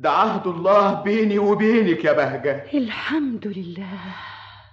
ده 0.00 0.10
عهد 0.10 0.46
الله 0.46 1.02
بيني 1.02 1.38
وبينك 1.38 2.04
يا 2.04 2.12
بهجة. 2.12 2.64
الحمد 2.74 3.46
لله. 3.46 3.98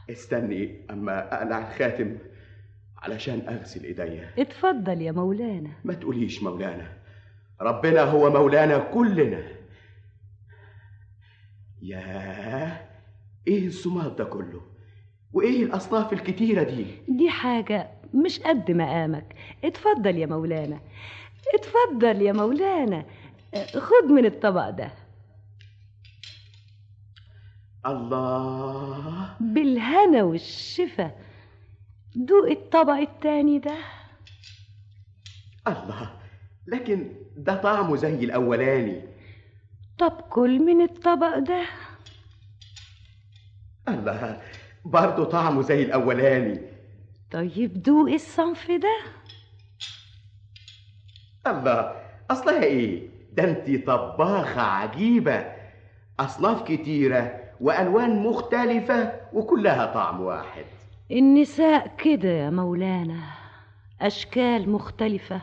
استني 0.09 0.85
أما 0.89 1.33
أقلع 1.33 1.57
الخاتم 1.57 2.17
علشان 2.97 3.41
أغسل 3.49 3.83
إيديا. 3.83 4.29
اتفضل 4.39 5.01
يا 5.01 5.11
مولانا. 5.11 5.69
ما 5.83 5.93
تقوليش 5.93 6.43
مولانا. 6.43 6.87
ربنا 7.61 8.01
هو 8.01 8.29
مولانا 8.29 8.77
كلنا. 8.77 9.43
ياه 11.83 12.89
إيه 13.47 13.67
الصماد 13.67 14.15
ده 14.15 14.23
كله؟ 14.23 14.61
وإيه 15.33 15.63
الأصناف 15.63 16.13
الكتيرة 16.13 16.63
دي؟ 16.63 16.85
دي 17.07 17.29
حاجة 17.29 17.91
مش 18.13 18.39
قد 18.39 18.71
مقامك. 18.71 19.35
اتفضل 19.63 20.17
يا 20.17 20.25
مولانا. 20.25 20.79
اتفضل 21.55 22.21
يا 22.21 22.31
مولانا. 22.33 23.05
خد 23.77 24.05
من 24.09 24.25
الطبق 24.25 24.69
ده. 24.69 24.91
الله. 27.85 29.35
بالهنا 29.39 30.23
والشفا. 30.23 31.11
دوق 32.15 32.49
الطبق 32.49 32.93
التاني 32.93 33.59
ده. 33.59 33.77
الله 35.67 36.13
لكن 36.67 37.11
ده 37.37 37.55
طعمه 37.61 37.95
زي 37.95 38.23
الأولاني. 38.25 39.01
طب 39.97 40.11
كل 40.29 40.59
من 40.59 40.81
الطبق 40.81 41.37
ده؟ 41.37 41.65
الله 43.87 44.41
برضه 44.85 45.23
طعمه 45.25 45.61
زي 45.61 45.83
الأولاني. 45.83 46.59
طيب 47.31 47.81
دوق 47.83 48.09
الصنف 48.11 48.71
ده. 48.71 48.97
الله 51.47 51.95
أصلها 52.31 52.63
إيه؟ 52.63 53.09
ده 53.33 53.43
انت 53.43 53.87
طباخة 53.87 54.61
عجيبة. 54.61 55.45
أصناف 56.19 56.63
كتيرة 56.63 57.39
وألوان 57.61 58.23
مختلفة 58.23 59.13
وكلها 59.33 59.85
طعم 59.85 60.21
واحد. 60.21 60.65
النساء 61.11 61.95
كده 61.97 62.29
يا 62.29 62.49
مولانا. 62.49 63.19
أشكال 64.01 64.69
مختلفة 64.69 65.41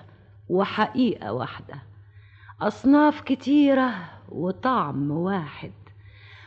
وحقيقة 0.49 1.33
واحدة. 1.33 1.75
أصناف 2.61 3.21
كتيرة 3.21 3.95
وطعم 4.31 5.11
واحد. 5.11 5.73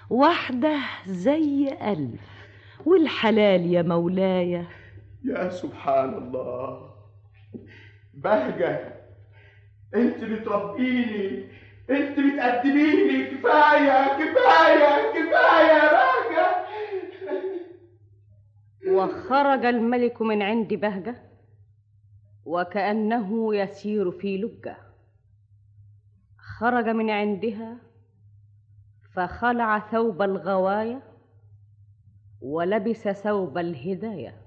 واحدة 0.10 0.80
زي 1.08 1.70
ألف. 1.82 2.22
والحلال 2.86 3.66
يا 3.74 3.82
مولاي. 3.82 4.66
يا 5.26 5.50
سبحان 5.50 6.14
الله 6.14 6.90
بهجة. 8.14 8.94
انت 9.96 10.24
بتربيني. 10.24 11.46
انت 11.90 12.20
بتقدميني. 12.20 13.26
كفاية 13.26 14.08
كفاية 14.08 15.12
كفاية 15.12 15.74
يا 15.74 15.92
بهجة. 15.92 16.64
وخرج 18.88 19.66
الملك 19.66 20.22
من 20.22 20.42
عند 20.42 20.74
بهجة 20.74 21.16
وكأنه 22.46 23.56
يسير 23.56 24.12
في 24.12 24.38
لجة. 24.38 24.78
خرج 26.60 26.90
من 26.90 27.10
عندها 27.10 27.78
فخلع 29.16 29.80
ثوب 29.80 30.22
الغواية 30.22 31.02
ولبس 32.42 33.08
ثوب 33.08 33.58
الهداية 33.58 34.42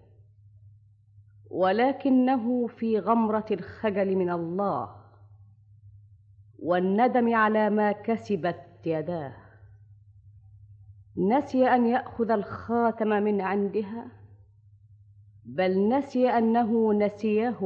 ولكنه 1.50 2.66
في 2.66 2.98
غمرة 2.98 3.46
الخجل 3.50 4.16
من 4.16 4.30
الله 4.30 4.96
والندم 6.58 7.34
على 7.34 7.70
ما 7.70 7.92
كسبت 7.92 8.62
يداه. 8.86 9.36
نسي 11.16 11.68
أن 11.68 11.86
يأخذ 11.86 12.30
الخاتم 12.30 13.08
من 13.08 13.40
عندها 13.40 14.06
بل 15.44 15.88
نسي 15.88 16.28
أنه 16.28 16.92
نسيه 16.92 17.58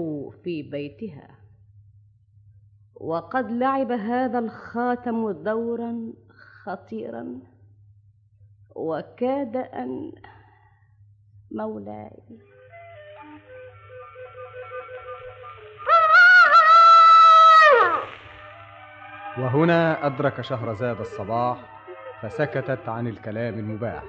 في 0.44 0.62
بيتها. 0.62 1.39
وقد 3.00 3.50
لعب 3.50 3.92
هذا 3.92 4.38
الخاتم 4.38 5.30
دورا 5.30 6.12
خطيرا 6.64 7.40
وكاد 8.76 9.56
أن 9.56 10.12
مولاي. 11.52 12.22
وهنا 19.38 20.06
أدرك 20.06 20.40
شهرزاد 20.40 21.00
الصباح 21.00 21.82
فسكتت 22.22 22.88
عن 22.88 23.06
الكلام 23.06 23.54
المباح. 23.58 24.04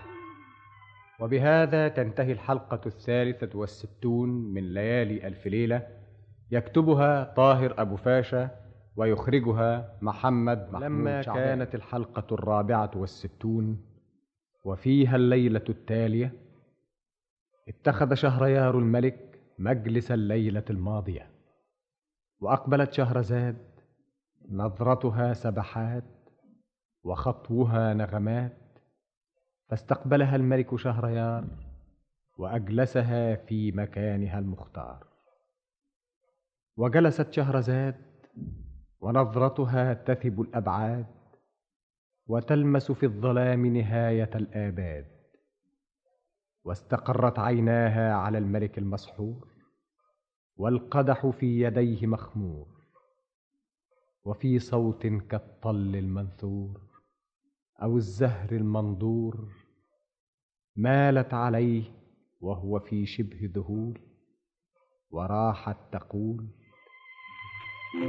وبهذا 1.19 1.87
تنتهي 1.87 2.31
الحلقة 2.31 2.81
الثالثة 2.85 3.59
والستون 3.59 4.29
من 4.29 4.73
ليالي 4.73 5.27
ألف 5.27 5.47
ليلة 5.47 5.87
يكتبها 6.51 7.23
طاهر 7.23 7.73
أبو 7.77 7.95
فاشا 7.95 8.60
ويخرجها 8.95 9.97
محمد 10.01 10.69
محمود 10.71 10.83
لما 10.83 11.21
شعبان. 11.21 11.43
كانت 11.43 11.75
الحلقة 11.75 12.33
الرابعة 12.35 12.91
والستون 12.95 13.85
وفيها 14.65 15.15
الليلة 15.15 15.63
التالية 15.69 16.33
اتخذ 17.67 18.13
شهريار 18.13 18.77
الملك 18.79 19.39
مجلس 19.59 20.11
الليلة 20.11 20.63
الماضية 20.69 21.31
وأقبلت 22.39 22.93
شهرزاد 22.93 23.57
نظرتها 24.49 25.33
سبحات 25.33 26.03
وخطوها 27.03 27.93
نغمات 27.93 28.57
فاستقبلها 29.69 30.35
الملك 30.35 30.75
شهريار 30.75 31.47
وأجلسها 32.37 33.35
في 33.35 33.71
مكانها 33.71 34.39
المختار 34.39 35.07
وجلست 36.77 37.33
شهرزاد 37.33 38.10
ونظرتها 39.01 39.93
تثب 39.93 40.41
الأبعاد 40.41 41.05
وتلمس 42.27 42.91
في 42.91 43.05
الظلام 43.05 43.65
نهاية 43.65 44.29
الآباد. 44.35 45.21
واستقرت 46.63 47.39
عيناها 47.39 48.13
على 48.13 48.37
الملك 48.37 48.77
المسحور 48.77 49.47
والقدح 50.57 51.27
في 51.27 51.61
يديه 51.61 52.07
مخمور 52.07 52.67
وفي 54.23 54.59
صوت 54.59 55.07
كالطل 55.07 55.95
المنثور 55.95 56.81
أو 57.81 57.97
الزهر 57.97 58.51
المنظور 58.51 59.51
مالت 60.75 61.33
عليه 61.33 61.83
وهو 62.41 62.79
في 62.79 63.05
شبه 63.05 63.51
ذهول 63.55 63.99
وراحت 65.11 65.77
تقول 65.91 66.47
بلغني 67.93 68.07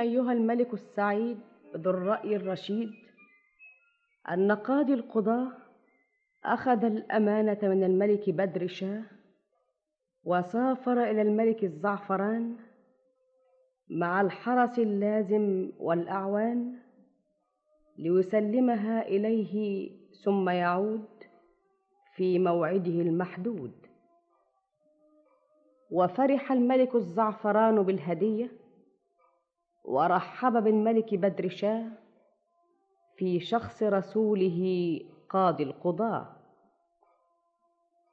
أيها 0.00 0.32
الملك 0.32 0.74
السعيد 0.74 1.38
ذو 1.76 1.90
الرأي 1.90 2.36
الرشيد 2.36 2.90
أن 4.30 4.52
قاضي 4.52 4.94
القضاة 4.94 5.52
أخذ 6.44 6.84
الأمانة 6.84 7.58
من 7.62 7.84
الملك 7.84 8.30
بدر 8.30 8.66
شاه 8.66 9.13
وسافر 10.24 11.02
إلى 11.10 11.22
الملك 11.22 11.64
الزعفران 11.64 12.56
مع 13.90 14.20
الحرس 14.20 14.78
اللازم 14.78 15.72
والأعوان 15.78 16.78
ليسلمها 17.98 19.08
إليه 19.08 19.90
ثم 20.24 20.48
يعود 20.48 21.08
في 22.16 22.38
موعده 22.38 23.00
المحدود. 23.00 23.72
وفرح 25.90 26.52
الملك 26.52 26.94
الزعفران 26.94 27.82
بالهدية 27.82 28.50
ورحب 29.84 30.52
بالملك 30.64 31.14
بدر 31.14 31.48
شاه 31.48 31.88
في 33.16 33.40
شخص 33.40 33.82
رسوله 33.82 35.00
قاضي 35.28 35.62
القضاه 35.62 36.33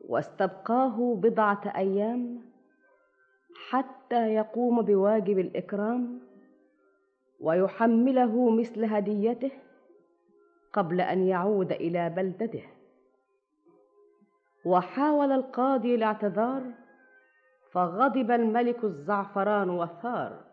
واستبقاه 0.09 1.15
بضعة 1.15 1.73
أيام 1.75 2.41
حتى 3.69 4.33
يقوم 4.33 4.81
بواجب 4.81 5.39
الإكرام 5.39 6.19
ويحمله 7.39 8.49
مثل 8.49 8.85
هديته 8.85 9.51
قبل 10.73 11.01
أن 11.01 11.27
يعود 11.27 11.71
إلى 11.71 12.09
بلدته. 12.09 12.63
وحاول 14.65 15.31
القاضي 15.31 15.95
الاعتذار 15.95 16.63
فغضب 17.71 18.31
الملك 18.31 18.83
الزعفران 18.83 19.69
وثار 19.69 20.43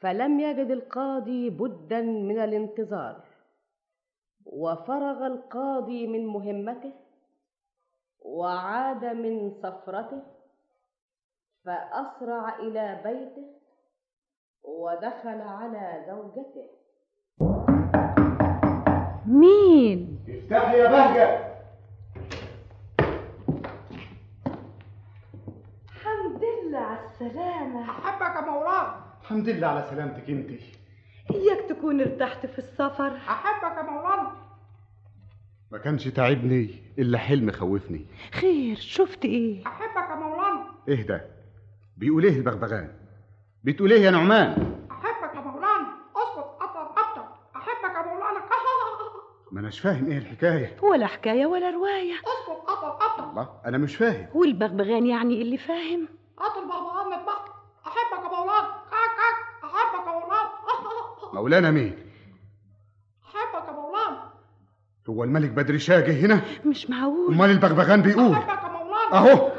فلم 0.00 0.40
يجد 0.40 0.70
القاضي 0.70 1.50
بدا 1.50 2.02
من 2.02 2.38
الانتظار 2.38 3.24
وفرغ 4.46 5.26
القاضي 5.26 6.06
من 6.06 6.26
مهمته 6.26 6.92
وعاد 8.24 9.04
من 9.04 9.50
سفرته 9.62 10.22
فأسرع 11.64 12.58
إلى 12.58 13.00
بيته 13.04 13.46
ودخل 14.62 15.40
على 15.40 16.04
زوجته. 16.08 16.70
مين؟ 19.26 20.24
افتحي 20.28 20.78
يا 20.78 20.90
بهجة. 20.90 21.52
الحمد 25.88 26.44
لله 26.44 26.78
على 26.78 27.06
السلامة. 27.06 27.90
أحبك 27.90 28.36
يا 28.36 28.40
مولانا. 28.50 29.04
الحمد 29.20 29.48
لله 29.48 29.66
على 29.66 29.86
سلامتك 29.90 30.30
أنت. 30.30 30.50
إياك 31.30 31.68
تكون 31.68 32.00
ارتحت 32.00 32.46
في 32.46 32.58
السفر. 32.58 33.16
أحبك 33.16 33.76
يا 33.76 33.82
مولانا. 33.82 34.32
ما 35.70 35.78
كانش 35.78 36.08
تعبني. 36.08 36.81
إلا 36.98 37.18
حلم 37.18 37.50
خوفني 37.50 38.06
خير 38.32 38.76
شفت 38.76 39.24
إيه؟ 39.24 39.66
أحبك 39.66 40.10
يا 40.10 40.14
مولانا. 40.14 40.64
اهدى 40.88 41.18
بيقول 41.96 42.24
إيه 42.24 42.36
البغبغان؟ 42.36 42.92
بتقول 43.64 43.92
إيه 43.92 44.00
يا 44.00 44.10
نعمان؟ 44.10 44.76
أحبك 44.90 45.34
يا 45.34 45.40
مولانا. 45.40 45.88
اسكت 46.16 46.38
قطر 46.60 46.82
قطر 46.82 47.24
أحبك 47.56 47.96
يا 47.96 48.12
مولانا. 48.12 48.42
ما 49.52 49.60
اناش 49.60 49.80
فاهم 49.80 50.10
إيه 50.10 50.18
الحكاية. 50.18 50.76
ولا 50.82 51.06
حكاية 51.06 51.46
ولا 51.46 51.70
رواية. 51.70 52.14
اسكت 52.14 52.62
قطر 52.66 52.88
قطر 52.90 53.30
الله 53.30 53.48
أنا 53.66 53.78
مش 53.78 53.96
فاهم. 53.96 54.26
والبغبغان 54.34 55.06
يعني 55.06 55.42
اللي 55.42 55.58
فاهم. 55.58 56.08
قطر 56.36 56.60
بغبغان 56.60 57.06
مطبخ 57.20 57.44
أحبك 57.86 58.24
يا 58.24 58.28
مولانا. 58.38 58.68
كاك 58.90 59.10
كاك. 59.18 59.64
أحبك 59.64 60.06
يا 60.06 60.12
مولانا. 60.12 60.52
مولانا 61.32 61.70
مين؟ 61.70 62.11
هو 65.10 65.24
الملك 65.24 65.50
بدري 65.50 65.78
شاه 65.78 66.00
جه 66.00 66.26
هنا؟ 66.26 66.40
مش 66.66 66.90
معقول. 66.90 67.34
أمال 67.34 67.50
البغبغان 67.50 68.02
بيقول؟ 68.02 68.36
أهو. 69.12 69.52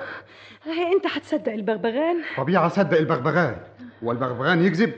هي 0.63 0.93
أنت 0.93 1.07
هتصدق 1.07 1.51
البغبغان؟ 1.53 2.21
طبيعة 2.37 2.67
صدق 2.69 2.97
البغبغان 2.97 3.55
هو 4.03 4.11
البغبغان 4.11 4.63
يكذب. 4.65 4.93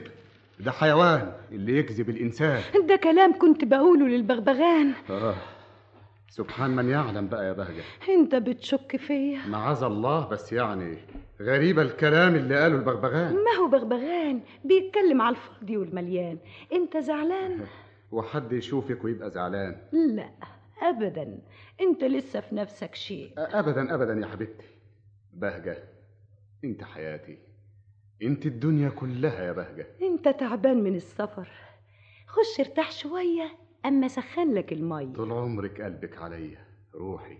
ده 0.60 0.70
حيوان 0.72 1.32
اللي 1.52 1.78
يكذب 1.78 2.10
الإنسان. 2.10 2.60
ده 2.88 2.96
كلام 2.96 3.38
كنت 3.38 3.64
بقوله 3.64 4.06
للبغبغان. 4.06 4.92
آه. 5.10 5.34
سبحان 6.28 6.70
من 6.70 6.88
يعلم 6.88 7.28
بقى 7.28 7.46
يا 7.46 7.52
بهجة. 7.52 7.82
أنت 8.08 8.34
بتشك 8.34 8.96
فيا. 8.96 9.38
معاذ 9.48 9.82
الله 9.82 10.28
بس 10.28 10.52
يعني 10.52 10.98
غريب 11.42 11.78
الكلام 11.78 12.34
اللي 12.34 12.60
قاله 12.62 12.74
البغبغان. 12.76 13.34
ما 13.34 13.62
هو 13.62 13.68
بغبغان؟ 13.68 14.40
بيتكلم 14.64 15.22
على 15.22 15.36
الفاضي 15.36 15.76
والمليان. 15.76 16.38
أنت 16.72 16.96
زعلان؟ 16.96 17.60
وحد 18.16 18.52
يشوفك 18.52 19.04
ويبقى 19.04 19.30
زعلان. 19.30 19.76
لا 19.92 20.30
ابدا. 20.82 21.38
أنت 21.80 22.04
لسه 22.04 22.40
في 22.40 22.54
نفسك 22.54 22.94
شيء. 22.94 23.32
ابدا 23.36 23.94
ابدا 23.94 24.20
يا 24.20 24.26
حبيبتي. 24.26 24.66
بهجة. 25.32 25.78
أنت 26.64 26.84
حياتي. 26.84 27.38
أنت 28.22 28.46
الدنيا 28.46 28.88
كلها 28.88 29.44
يا 29.44 29.52
بهجة. 29.52 29.86
أنت 30.02 30.28
تعبان 30.28 30.82
من 30.82 30.94
السفر. 30.94 31.48
خش 32.26 32.60
ارتاح 32.60 32.92
شوية 32.92 33.50
أما 33.86 34.08
سخن 34.08 34.54
لك 34.54 34.72
المية 34.72 35.12
طول 35.14 35.32
عمرك 35.32 35.80
قلبك 35.80 36.22
عليا 36.22 36.58
روحي. 36.94 37.38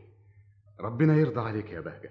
ربنا 0.81 1.17
يرضى 1.17 1.41
عليك 1.41 1.71
يا 1.73 1.81
بهجة. 1.81 2.11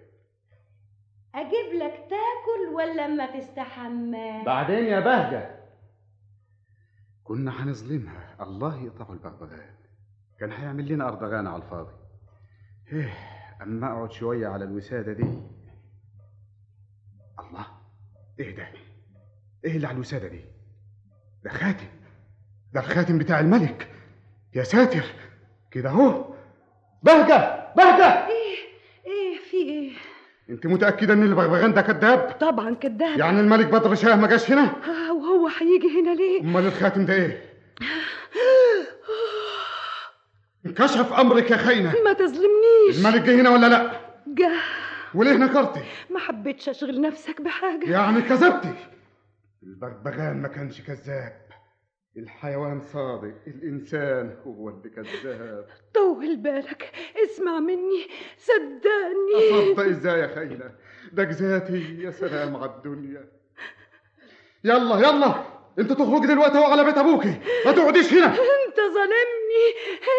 أجيب 1.35 1.73
لك 1.73 1.93
تاكل 2.09 2.73
ولا 2.75 3.05
اما 3.05 3.39
تستحمى؟ 3.39 4.43
بعدين 4.45 4.85
يا 4.85 4.99
بهجة. 4.99 5.64
كنا 7.25 7.63
هنظلمها 7.63 8.35
الله 8.43 8.83
يقطع 8.83 9.13
البغبغان 9.13 9.75
كان 10.39 10.51
هيعمل 10.51 10.87
لنا 10.87 11.07
أرضغان 11.07 11.47
على 11.47 11.63
الفاضي. 11.63 11.93
إيه 12.93 13.13
أما 13.61 13.87
أقعد 13.87 14.11
شوية 14.11 14.47
على 14.47 14.65
الوسادة 14.65 15.13
دي. 15.13 15.41
الله 17.39 17.65
إيه 18.39 18.55
ده؟ 18.55 18.67
إيه 19.65 19.75
اللي 19.75 19.87
على 19.87 19.95
الوسادة 19.95 20.27
دي؟ 20.27 20.45
ده 21.43 21.49
خاتم. 21.49 21.87
ده 22.73 22.79
الخاتم 22.79 23.17
بتاع 23.17 23.39
الملك. 23.39 23.91
يا 24.53 24.63
ساتر 24.63 25.05
كده 25.71 25.89
أهو. 25.89 26.33
بهجة 27.03 27.73
بهجة. 27.77 28.27
إيه 28.27 28.57
إيه 29.05 29.37
في 29.51 29.57
إيه؟ 29.57 29.91
انت 30.49 30.65
متأكدة 30.67 31.13
ان 31.13 31.23
البغبغان 31.23 31.73
ده 31.73 31.81
كذاب؟ 31.81 32.37
طبعا 32.39 32.75
كداب 32.75 33.19
يعني 33.19 33.39
الملك 33.39 33.65
بدر 33.65 33.95
شاه 33.95 34.15
ما 34.15 34.27
جاش 34.27 34.51
هنا؟ 34.51 34.61
آه 34.63 35.13
وهو 35.13 35.47
هيجي 35.47 36.01
هنا 36.01 36.13
ليه؟ 36.15 36.41
امال 36.41 36.65
الخاتم 36.65 37.05
ده 37.05 37.13
إيه؟ 37.13 37.43
انكشف 40.65 41.13
أمرك 41.13 41.51
يا 41.51 41.57
خاينه 41.57 41.93
ما 42.05 42.13
تظلمنيش. 42.13 42.97
الملك 42.97 43.21
جه 43.21 43.41
هنا 43.41 43.49
ولا 43.49 43.67
لا؟ 43.69 43.91
جه. 44.27 44.51
وليه 45.15 45.33
نكرتي؟ 45.33 45.81
ما 46.09 46.19
حبيتش 46.19 46.69
أشغل 46.69 47.01
نفسك 47.01 47.41
بحاجة. 47.41 47.89
يعني 47.89 48.21
كذبتي. 48.21 48.73
البغبغان 49.63 50.41
ما 50.41 50.47
كانش 50.47 50.81
كذاب. 50.81 51.44
الحيوان 52.17 52.81
صادق 52.81 53.33
الإنسان 53.47 54.37
هو 54.47 54.69
اللي 54.69 54.89
كذاب 54.89 55.67
طول 55.93 56.35
بالك 56.35 56.91
اسمع 57.23 57.59
مني 57.59 58.07
صدقني. 58.37 59.71
اصدق 59.71 59.79
إزاي 59.85 60.19
يا 60.19 60.27
خاينه 60.35 60.71
ده 61.11 61.23
جزاتي 61.23 61.97
يا 62.01 62.11
سلام 62.11 62.55
على 62.55 62.71
الدنيا. 62.71 63.29
يلا 64.63 64.99
يلا 64.99 65.43
أنت 65.79 65.91
تخرجي 65.91 66.27
دلوقتي 66.27 66.57
اهو 66.57 66.63
على 66.63 66.83
بيت 66.83 66.97
ابوكي 66.97 67.39
ما 67.65 67.71
تقعديش 67.71 68.13
هنا. 68.13 68.27
أنت 68.27 68.77
ظالمني 68.77 69.65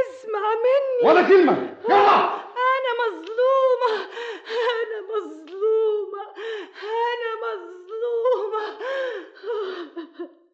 اسمع 0.01 0.41
مني. 0.65 1.11
ولا 1.11 1.29
كلمة. 1.29 1.77
يلا. 1.89 2.25
أنا 2.77 2.93
مظلومة. 3.03 3.95
أنا 4.49 4.99
مظلومة. 5.11 6.23
أنا 6.83 7.31
مظلومة. 7.47 8.79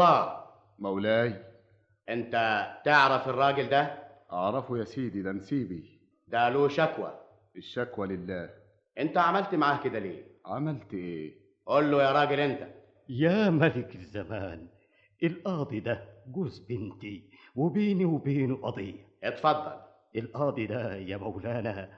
القضاء. 0.00 0.50
مولاي. 0.78 1.34
انت 2.08 2.32
تعرف 2.84 3.28
الراجل 3.28 3.68
ده؟ 3.68 3.98
اعرفه 4.32 4.78
يا 4.78 4.84
سيدي 4.84 5.22
ده 5.22 5.32
نسيبي. 5.32 6.00
ده 6.28 6.48
له 6.48 6.68
شكوى. 6.68 7.14
الشكوى 7.56 8.06
لله. 8.06 8.50
انت 8.98 9.16
عملت 9.18 9.54
معاه 9.54 9.82
كده 9.82 9.98
ليه؟ 9.98 10.24
عملت 10.46 10.94
إيه؟ 10.94 11.34
قول 11.66 11.90
له 11.90 12.02
يا 12.02 12.12
راجل 12.12 12.40
انت. 12.40 12.68
يا 13.08 13.50
ملك 13.50 13.94
الزمان 13.96 14.66
القاضي 15.22 15.80
ده 15.80 16.04
جوز 16.26 16.58
بنتي 16.58 17.30
وبيني 17.56 18.04
وبينه 18.04 18.56
قضية. 18.56 19.06
اتفضل. 19.24 19.80
القاضي 20.16 20.66
ده 20.66 20.96
يا 20.96 21.16
مولانا 21.16 21.88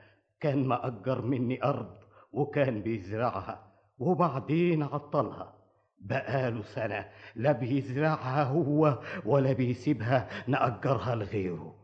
كان 0.41 0.67
مأجر 0.69 1.23
مني 1.23 1.65
أرض 1.65 1.97
وكان 2.33 2.83
بيزرعها 2.83 3.73
وبعدين 3.99 4.83
عطلها. 4.83 5.55
بقاله 6.03 6.62
سنة 6.62 7.05
لا 7.37 7.53
بيزرعها 7.53 8.43
هو 8.45 8.99
ولا 9.25 9.53
بيسيبها 9.53 10.29
نأجرها 10.47 11.15
لغيره 11.15 11.75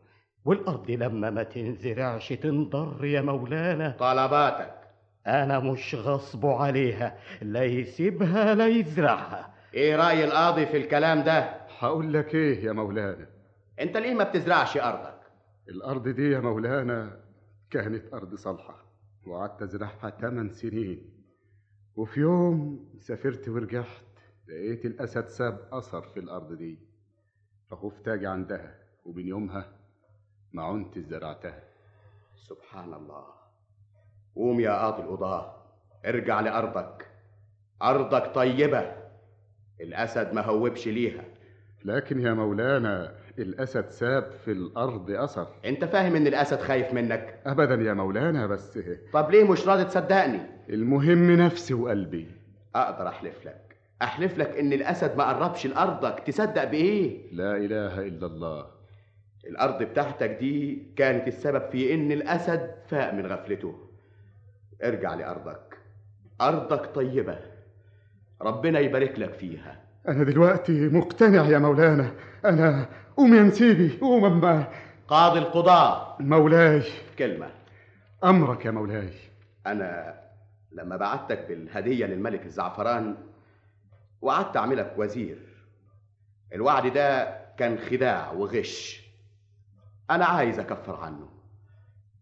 والأرض 0.45 0.91
لما 0.91 1.29
ما 1.29 1.43
تنزرعش 1.43 2.33
تنضر 2.33 3.05
يا 3.05 3.21
مولانا. 3.21 3.95
طلباتك. 3.99 4.75
أنا 5.27 5.59
مش 5.59 5.95
غصب 5.95 6.45
عليها 6.45 7.17
لا 7.41 7.63
يسيبها 7.63 8.55
لا 8.55 8.67
يزرعها 8.67 9.53
إيه 9.73 9.95
رأي 9.95 10.23
القاضي 10.25 10.65
في 10.65 10.77
الكلام 10.77 11.23
ده؟ 11.23 11.39
هقول 11.79 12.13
لك 12.13 12.35
إيه 12.35 12.63
يا 12.65 12.71
مولانا. 12.71 13.27
أنت 13.79 13.97
ليه 13.97 14.13
ما 14.13 14.23
بتزرعش 14.23 14.77
أرضك؟ 14.77 15.19
الأرض 15.69 16.07
دي 16.07 16.31
يا 16.31 16.39
مولانا 16.39 17.19
كانت 17.71 18.13
أرض 18.13 18.35
صالحة 18.35 18.85
وقعدت 19.27 19.61
أزرعها 19.61 20.09
تمن 20.09 20.49
سنين. 20.49 21.09
وفي 21.95 22.19
يوم 22.19 22.89
سافرت 22.99 23.49
ورجعت 23.49 23.85
لقيت 24.49 24.85
الأسد 24.85 25.27
ساب 25.27 25.59
أثر 25.71 26.01
في 26.01 26.19
الأرض 26.19 26.53
دي 26.53 26.79
فخفت 27.71 28.07
أجي 28.07 28.27
عندها 28.27 28.75
ومن 29.05 29.27
يومها 29.27 29.65
ما 30.53 30.63
عنت 30.63 30.99
زرعتها. 30.99 31.63
سبحان 32.35 32.93
الله. 32.93 33.23
قوم 34.35 34.59
يا 34.59 34.71
قاضي 34.71 35.03
القضاة 35.03 35.55
ارجع 36.05 36.39
لأرضك. 36.41 37.07
أرضك 37.81 38.35
طيبة. 38.35 38.95
الأسد 39.81 40.33
ما 40.33 40.41
هوبش 40.41 40.87
ليها. 40.87 41.25
لكن 41.85 42.19
يا 42.19 42.33
مولانا 42.33 43.15
الأسد 43.39 43.89
ساب 43.89 44.31
في 44.31 44.51
الأرض 44.51 45.11
أثر. 45.11 45.47
أنت 45.65 45.85
فاهم 45.85 46.15
إن 46.15 46.27
الأسد 46.27 46.59
خايف 46.59 46.93
منك؟ 46.93 47.41
أبدا 47.45 47.75
يا 47.75 47.93
مولانا 47.93 48.47
بس 48.47 48.79
طب 49.13 49.31
ليه 49.31 49.51
مش 49.51 49.67
راضي 49.67 49.85
تصدقني؟ 49.85 50.41
المهم 50.69 51.31
نفسي 51.31 51.73
وقلبي. 51.73 52.31
أقدر 52.75 53.07
أحلف 53.07 53.45
لك. 53.45 53.68
أحلف 54.01 54.37
لك 54.37 54.57
إن 54.57 54.73
الأسد 54.73 55.17
ما 55.17 55.23
قربش 55.23 55.67
لأرضك. 55.67 56.19
تصدق 56.19 56.63
بإيه؟ 56.63 57.33
لا 57.35 57.57
إله 57.57 58.01
إلا 58.01 58.27
الله. 58.27 58.65
الأرض 59.47 59.83
بتاعتك 59.83 60.29
دي 60.29 60.83
كانت 60.95 61.27
السبب 61.27 61.69
في 61.71 61.93
إن 61.93 62.11
الأسد 62.11 62.75
فاق 62.87 63.13
من 63.13 63.25
غفلته. 63.25 63.75
ارجع 64.83 65.13
لأرضك. 65.13 65.77
أرضك 66.41 66.85
طيبة. 66.95 67.39
ربنا 68.41 68.79
يبارك 68.79 69.19
لك 69.19 69.33
فيها. 69.33 69.81
أنا 70.07 70.23
دلوقتي 70.23 70.87
مقتنع 70.89 71.45
يا 71.45 71.57
مولانا. 71.57 72.11
أنا 72.45 72.89
قوم 73.17 73.33
يا 73.35 73.43
نسيبي 73.43 73.97
قوم 74.01 74.25
أما 74.25 74.67
قاضي 75.07 75.39
القضاة 75.39 76.17
مولاي. 76.19 76.83
كلمة. 77.19 77.49
أمرك 78.23 78.65
يا 78.65 78.71
مولاي. 78.71 79.09
أنا 79.67 80.19
لما 80.71 80.97
بعتك 80.97 81.45
بالهدية 81.47 82.05
للملك 82.05 82.45
الزعفران 82.45 83.15
وقعدت 84.21 84.57
أعملك 84.57 84.93
وزير. 84.97 85.39
الوعد 86.53 86.93
ده 86.93 87.39
كان 87.57 87.77
خداع 87.77 88.31
وغش. 88.31 89.03
أنا 90.11 90.25
عايز 90.25 90.59
أكفر 90.59 90.95
عنه. 90.95 91.29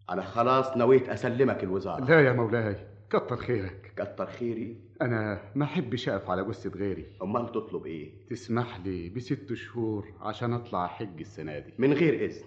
أنا 0.10 0.22
خلاص 0.22 0.78
نويت 0.78 1.10
أسلمك 1.10 1.64
الوزارة. 1.64 2.06
لا 2.06 2.22
يا 2.22 2.32
مولاي 2.34 2.76
كتر 3.10 3.38
خيرك. 3.38 3.94
كتر 3.96 4.26
خيري؟ 4.26 4.82
أنا 5.02 5.42
ما 5.56 5.66
أحبش 5.66 6.10
أقف 6.10 6.30
على 6.30 6.44
جثة 6.44 6.70
غيري. 6.70 7.06
أمال 7.22 7.52
تطلب 7.52 7.86
إيه؟ 7.86 8.28
تسمح 8.28 8.80
لي 8.80 9.10
بست 9.10 9.54
شهور 9.54 10.14
عشان 10.22 10.54
أطلع 10.54 10.86
أحج 10.86 11.20
السنة 11.20 11.60
دي. 11.60 11.74
من 11.78 11.94
غير 11.94 12.26
إذن. 12.26 12.46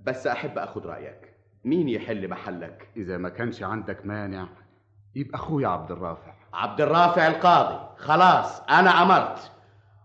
بس 0.00 0.26
أحب 0.26 0.58
أخد 0.58 0.86
رأيك. 0.86 1.34
مين 1.64 1.88
يحل 1.88 2.28
محلك؟ 2.28 2.88
إذا 2.96 3.18
ما 3.18 3.28
كانش 3.28 3.62
عندك 3.62 4.06
مانع 4.06 4.48
يبقى 5.14 5.34
أخويا 5.34 5.68
عبد 5.68 5.90
الرافع. 5.90 6.34
عبد 6.54 6.80
الرافع 6.80 7.26
القاضي. 7.26 7.96
خلاص 7.98 8.60
أنا 8.60 9.02
أمرت. 9.02 9.52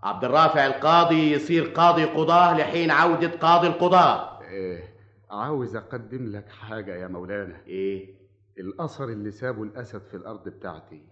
عبد 0.04 0.24
الرافع 0.24 0.65
القاضي 0.65 1.32
يصير 1.32 1.63
قاضي 1.63 2.06
قضاة 2.06 2.58
لحين 2.58 2.91
عودة 2.91 3.38
قاضي 3.38 3.68
القضاة. 3.68 4.41
إيه 4.41 4.96
عاوز 5.32 5.76
أقدم 5.76 6.26
لك 6.32 6.50
حاجة 6.50 6.96
يا 6.96 7.08
مولانا. 7.08 7.62
إيه؟ 7.68 8.15
الأثر 8.58 9.04
اللي 9.04 9.32
سابه 9.32 9.63
الأسد 9.63 10.02
في 10.02 10.18
الأرض 10.18 10.50
بتاعتي. 10.50 11.06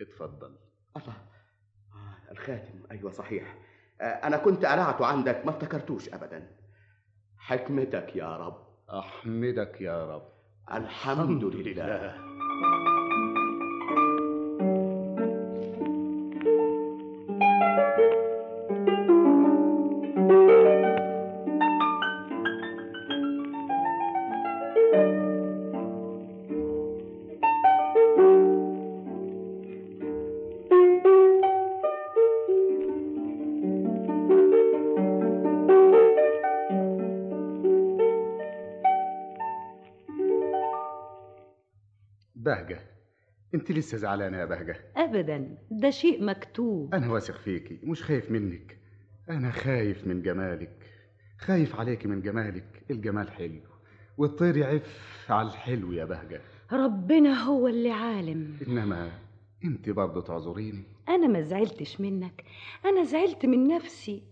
اتفضل. 0.00 0.54
الله. 0.96 1.14
آه 1.92 2.32
الخاتم. 2.32 2.82
أيوة 2.90 3.10
صحيح. 3.10 3.58
آه 4.00 4.04
أنا 4.04 4.36
كنت 4.36 4.64
قلعته 4.64 5.06
عندك 5.06 5.42
ما 5.44 5.50
افتكرتوش 5.50 6.08
أبدا. 6.08 6.50
حكمتك 7.38 8.16
يا 8.16 8.36
رب. 8.36 8.62
أحمدك 8.90 9.80
يا 9.80 10.14
رب. 10.14 10.28
الحمد 10.72 11.44
لله. 11.44 12.14
أنت 43.62 43.72
لسه 43.72 43.98
زعلانة 43.98 44.36
يا 44.38 44.44
بهجة؟ 44.44 44.76
ابدا. 44.96 45.56
ده 45.70 45.90
شيء 45.90 46.24
مكتوب. 46.24 46.94
أنا 46.94 47.12
واثق 47.12 47.36
فيكي 47.36 47.80
مش 47.82 48.02
خايف 48.02 48.30
منك. 48.30 48.78
أنا 49.30 49.50
خايف 49.50 50.06
من 50.06 50.22
جمالك. 50.22 50.90
خايف 51.38 51.76
عليكي 51.76 52.08
من 52.08 52.22
جمالك. 52.22 52.82
الجمال 52.90 53.30
حلو. 53.30 53.60
والطير 54.18 54.56
يعف 54.56 55.26
على 55.28 55.48
الحلو 55.48 55.92
يا 55.92 56.04
بهجة. 56.04 56.40
ربنا 56.72 57.42
هو 57.42 57.68
اللي 57.68 57.90
عالم. 57.90 58.56
إنما 58.68 59.10
أنت 59.64 59.90
برضه 59.90 60.22
تعذريني. 60.22 60.84
أنا 61.08 61.26
ما 61.26 61.40
زعلتش 61.40 62.00
منك. 62.00 62.44
أنا 62.84 63.04
زعلت 63.04 63.46
من 63.46 63.68
نفسي. 63.68 64.22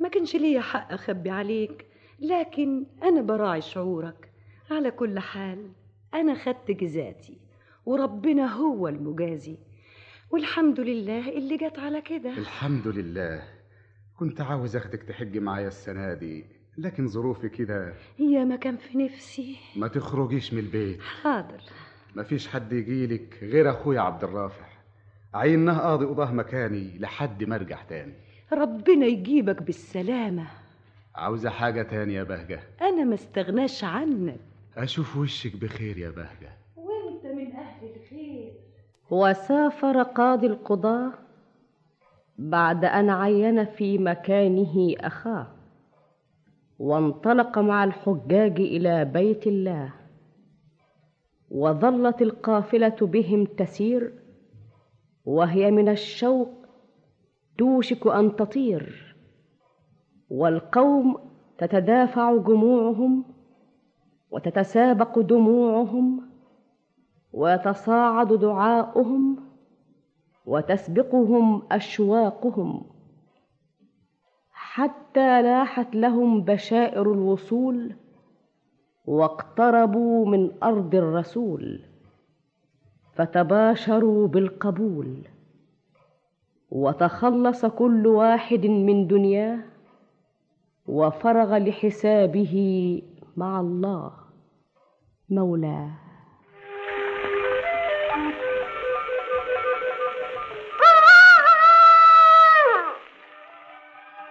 ما 0.00 0.08
كانش 0.08 0.36
ليا 0.36 0.60
حق 0.60 0.92
أخبي 0.92 1.30
عليك. 1.30 1.86
لكن 2.20 2.86
أنا 3.02 3.22
براعي 3.22 3.60
شعورك. 3.60 4.30
على 4.70 4.90
كل 4.90 5.18
حال 5.18 5.70
أنا 6.14 6.34
خدت 6.34 6.70
جزاتي. 6.70 7.45
وربنا 7.86 8.46
هو 8.46 8.88
المجازي. 8.88 9.56
والحمد 10.30 10.80
لله 10.80 11.28
اللي 11.28 11.56
جت 11.56 11.78
على 11.78 12.00
كده. 12.00 12.30
الحمد 12.30 12.88
لله. 12.88 13.42
كنت 14.16 14.40
عاوز 14.40 14.76
أخدك 14.76 15.02
تحج 15.02 15.38
معايا 15.38 15.68
السنة 15.68 16.14
دي 16.14 16.44
لكن 16.78 17.08
ظروفي 17.08 17.48
كده. 17.48 17.94
يا 18.18 18.44
ما 18.44 18.56
كان 18.56 18.76
في 18.76 18.98
نفسي. 18.98 19.56
ما 19.76 19.88
تخرجيش 19.88 20.52
من 20.52 20.58
البيت. 20.58 21.00
حاضر. 21.00 21.60
مفيش 22.16 22.48
حد 22.48 22.72
يجيلك 22.72 23.38
غير 23.42 23.70
أخويا 23.70 24.00
عبد 24.00 24.24
الرافع. 24.24 24.66
عيناه 25.34 25.78
قاضي 25.78 26.04
قضاه 26.04 26.32
مكاني 26.32 26.98
لحد 26.98 27.44
ما 27.44 27.54
أرجع 27.56 27.82
تاني. 27.82 28.12
ربنا 28.52 29.06
يجيبك 29.06 29.62
بالسلامة. 29.62 30.46
عاوزة 31.14 31.50
حاجة 31.50 31.82
تانية 31.82 32.18
يا 32.18 32.22
بهجة؟ 32.22 32.60
أنا 32.82 33.04
ما 33.04 33.14
استغناش 33.14 33.84
عنك. 33.84 34.40
أشوف 34.76 35.16
وشك 35.16 35.56
بخير 35.56 35.98
يا 35.98 36.10
بهجة 36.10 36.52
وانت 36.76 37.26
من 37.26 37.52
أهل 37.56 37.90
الخير 37.96 38.52
وسافر 39.10 40.02
قاضي 40.02 40.46
القضاة 40.46 41.12
بعد 42.38 42.84
أن 42.84 43.10
عين 43.10 43.64
في 43.64 43.98
مكانه 43.98 44.94
أخاه 45.00 45.46
وانطلق 46.78 47.58
مع 47.58 47.84
الحجاج 47.84 48.60
إلى 48.60 49.04
بيت 49.04 49.46
الله. 49.46 49.94
وظلت 51.50 52.22
القافلة 52.22 52.96
بهم 53.00 53.44
تسير 53.44 54.12
وهي 55.24 55.70
من 55.70 55.88
الشوق 55.88 56.48
توشك 57.58 58.06
أن 58.06 58.36
تطير. 58.36 59.16
والقوم 60.30 61.16
تتدافع 61.58 62.36
جموعهم 62.36 63.24
وتتسابق 64.30 65.18
دموعهم. 65.18 66.35
ويتصاعد 67.36 68.32
دعاؤهم 68.32 69.36
وتسبقهم 70.46 71.62
أشواقهم 71.72 72.82
حتى 74.52 75.42
لاحت 75.42 75.96
لهم 75.96 76.42
بشائر 76.44 77.12
الوصول 77.12 77.94
واقتربوا 79.06 80.26
من 80.26 80.50
أرض 80.62 80.94
الرسول 80.94 81.80
فتباشروا 83.14 84.28
بالقبول 84.28 85.28
وتخلص 86.70 87.66
كل 87.66 88.06
واحد 88.06 88.66
من 88.66 89.06
دنياه 89.06 89.58
وفرغ 90.86 91.56
لحسابه 91.56 92.54
مع 93.36 93.60
الله 93.60 94.12
مولاه. 95.30 96.05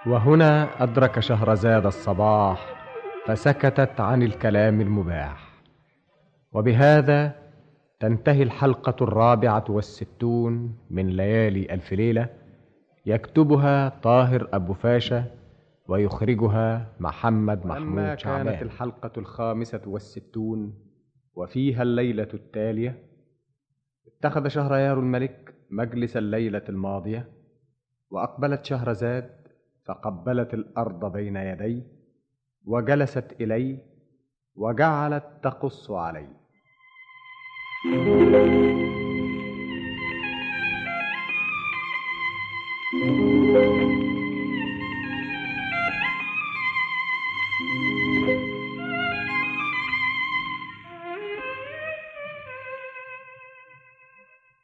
وهنا 0.07 0.83
أدرك 0.83 1.19
شهرزاد 1.19 1.85
الصباح 1.85 2.75
فسكتت 3.25 3.99
عن 4.01 4.23
الكلام 4.23 4.81
المباح. 4.81 5.63
وبهذا 6.53 7.35
تنتهي 7.99 8.43
الحلقة 8.43 9.03
الرابعة 9.03 9.65
والستون 9.69 10.77
من 10.89 11.09
ليالي 11.09 11.73
ألف 11.73 11.93
ليلة 11.93 12.29
يكتبها 13.05 13.89
طاهر 13.89 14.49
أبو 14.53 14.73
فاشا 14.73 15.23
ويخرجها 15.87 16.87
محمد 16.99 17.65
محمود 17.65 17.97
كانت 18.05 18.19
شعبان. 18.19 18.61
الحلقة 18.61 19.11
الخامسة 19.17 19.81
والستون 19.87 20.73
وفيها 21.35 21.81
الليلة 21.83 22.27
التالية 22.33 23.03
اتخذ 24.07 24.47
شهريار 24.47 24.99
الملك 24.99 25.53
مجلس 25.69 26.17
الليلة 26.17 26.61
الماضية 26.69 27.29
وأقبلت 28.11 28.65
شهرزاد 28.65 29.44
فقبلت 29.87 30.53
الأرض 30.53 31.11
بين 31.11 31.35
يديه 31.35 31.83
وجلست 32.65 33.35
إليه 33.41 33.77
وجعلت 34.55 35.23
تقص 35.43 35.91
عليه 35.91 36.35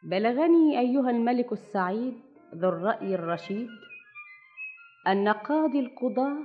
بلغني 0.04 0.80
أيها 0.80 1.10
الملك 1.10 1.52
السعيد 1.52 2.14
ذو 2.56 2.70
الرأي 2.70 3.16
الرشيد 3.16 3.68
أن 5.08 5.28
قاضي 5.28 5.80
القضاة 5.80 6.38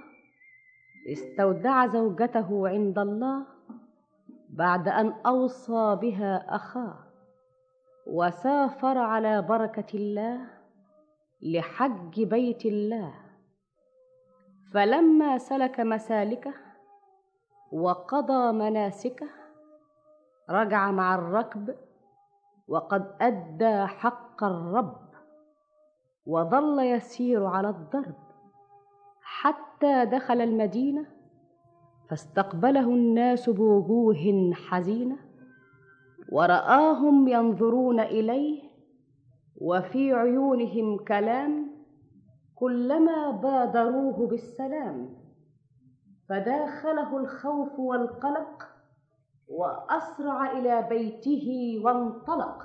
استودع 1.13 1.87
زوجته 1.87 2.69
عند 2.69 2.99
الله 2.99 3.47
بعد 4.49 4.89
أن 4.89 5.15
أوصى 5.27 5.99
بها 6.01 6.57
أخاه 6.57 6.99
وسافر 8.07 8.99
على 8.99 9.43
بركة 9.43 9.97
الله 9.97 10.47
لحج 11.43 12.23
بيت 12.23 12.67
الله. 12.67 13.15
فلما 14.73 15.39
سلك 15.39 15.81
مسالكه 15.81 16.55
وقضى 17.73 18.53
مناسكه 18.53 19.29
رجع 20.51 20.91
مع 20.91 21.15
الركب 21.15 21.77
وقد 22.69 23.17
أدى 23.21 23.87
حق 23.87 24.45
الرب 24.45 25.07
وظل 26.27 26.79
يسير 26.79 27.47
على 27.47 27.69
الضرب. 27.69 28.26
حتى 29.29 30.05
دخل 30.05 30.41
المدينة 30.41 31.07
فاستقبله 32.11 32.89
الناس 32.89 33.51
بوجوه 33.51 34.53
حزينة 34.55 35.16
ورآهم 36.33 37.29
ينظرون 37.29 38.01
إليه 38.01 38.62
وفي 39.61 40.12
عيونهم 40.12 40.99
كلام 41.05 41.70
كلما 42.55 43.31
بادروه 43.31 44.27
بالسلام 44.27 45.16
فداخله 46.29 47.16
الخوف 47.16 47.79
والقلق 47.79 48.68
وأسرع 49.49 50.53
إلى 50.53 50.87
بيته 50.89 51.81
وانطلق. 51.85 52.62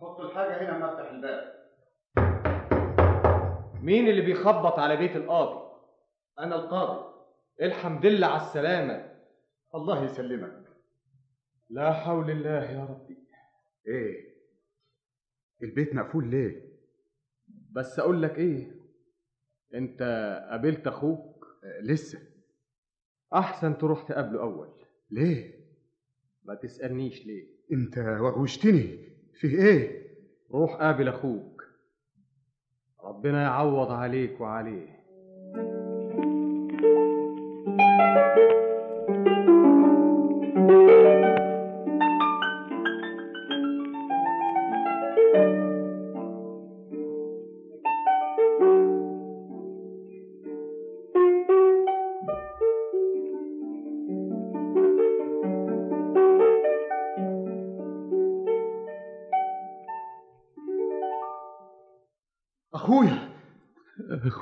حط 0.00 0.20
الحاجة 0.20 0.62
هنا 0.62 0.78
ما 0.78 0.92
افتح 0.92 1.10
الباب. 1.10 1.65
مين 3.82 4.08
اللي 4.08 4.20
بيخبط 4.20 4.78
على 4.78 4.96
بيت 4.96 5.16
القاضي؟ 5.16 5.66
أنا 6.38 6.54
القاضي. 6.56 7.14
الحمد 7.62 8.06
لله 8.06 8.26
على 8.26 8.42
السلامة. 8.46 9.12
الله 9.74 10.04
يسلمك. 10.04 10.62
لا 11.70 11.92
حول 11.92 12.30
الله 12.30 12.70
يا 12.70 12.84
ربي. 12.84 13.16
إيه؟ 13.88 14.36
البيت 15.62 15.94
مقفول 15.94 16.30
ليه؟ 16.30 16.66
بس 17.72 17.98
أقول 17.98 18.22
لك 18.22 18.38
إيه؟ 18.38 18.76
أنت 19.74 20.02
قابلت 20.50 20.86
أخوك؟ 20.86 21.46
آه، 21.64 21.80
لسه. 21.80 22.18
أحسن 23.34 23.78
تروح 23.78 24.02
تقابله 24.08 24.40
أول. 24.40 24.68
ليه؟ 25.10 25.54
ما 26.44 26.54
تسألنيش 26.54 27.26
ليه. 27.26 27.46
أنت 27.72 27.98
وغوشتني 27.98 28.98
في 29.34 29.46
إيه؟ 29.46 30.06
روح 30.50 30.74
قابل 30.76 31.08
أخوك. 31.08 31.55
ربنا 33.26 33.42
يعوض 33.42 33.92
عليك 33.92 34.40
وعليه. 34.40 34.96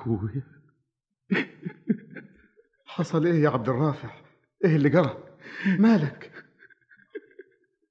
أخويا 0.07 0.43
حصل 2.87 3.27
إيه 3.27 3.43
يا 3.43 3.49
عبد 3.49 3.69
الرافع؟ 3.69 4.23
إيه 4.65 4.77
اللي 4.77 4.89
جرى 4.89 5.25
مالك؟ 5.79 6.45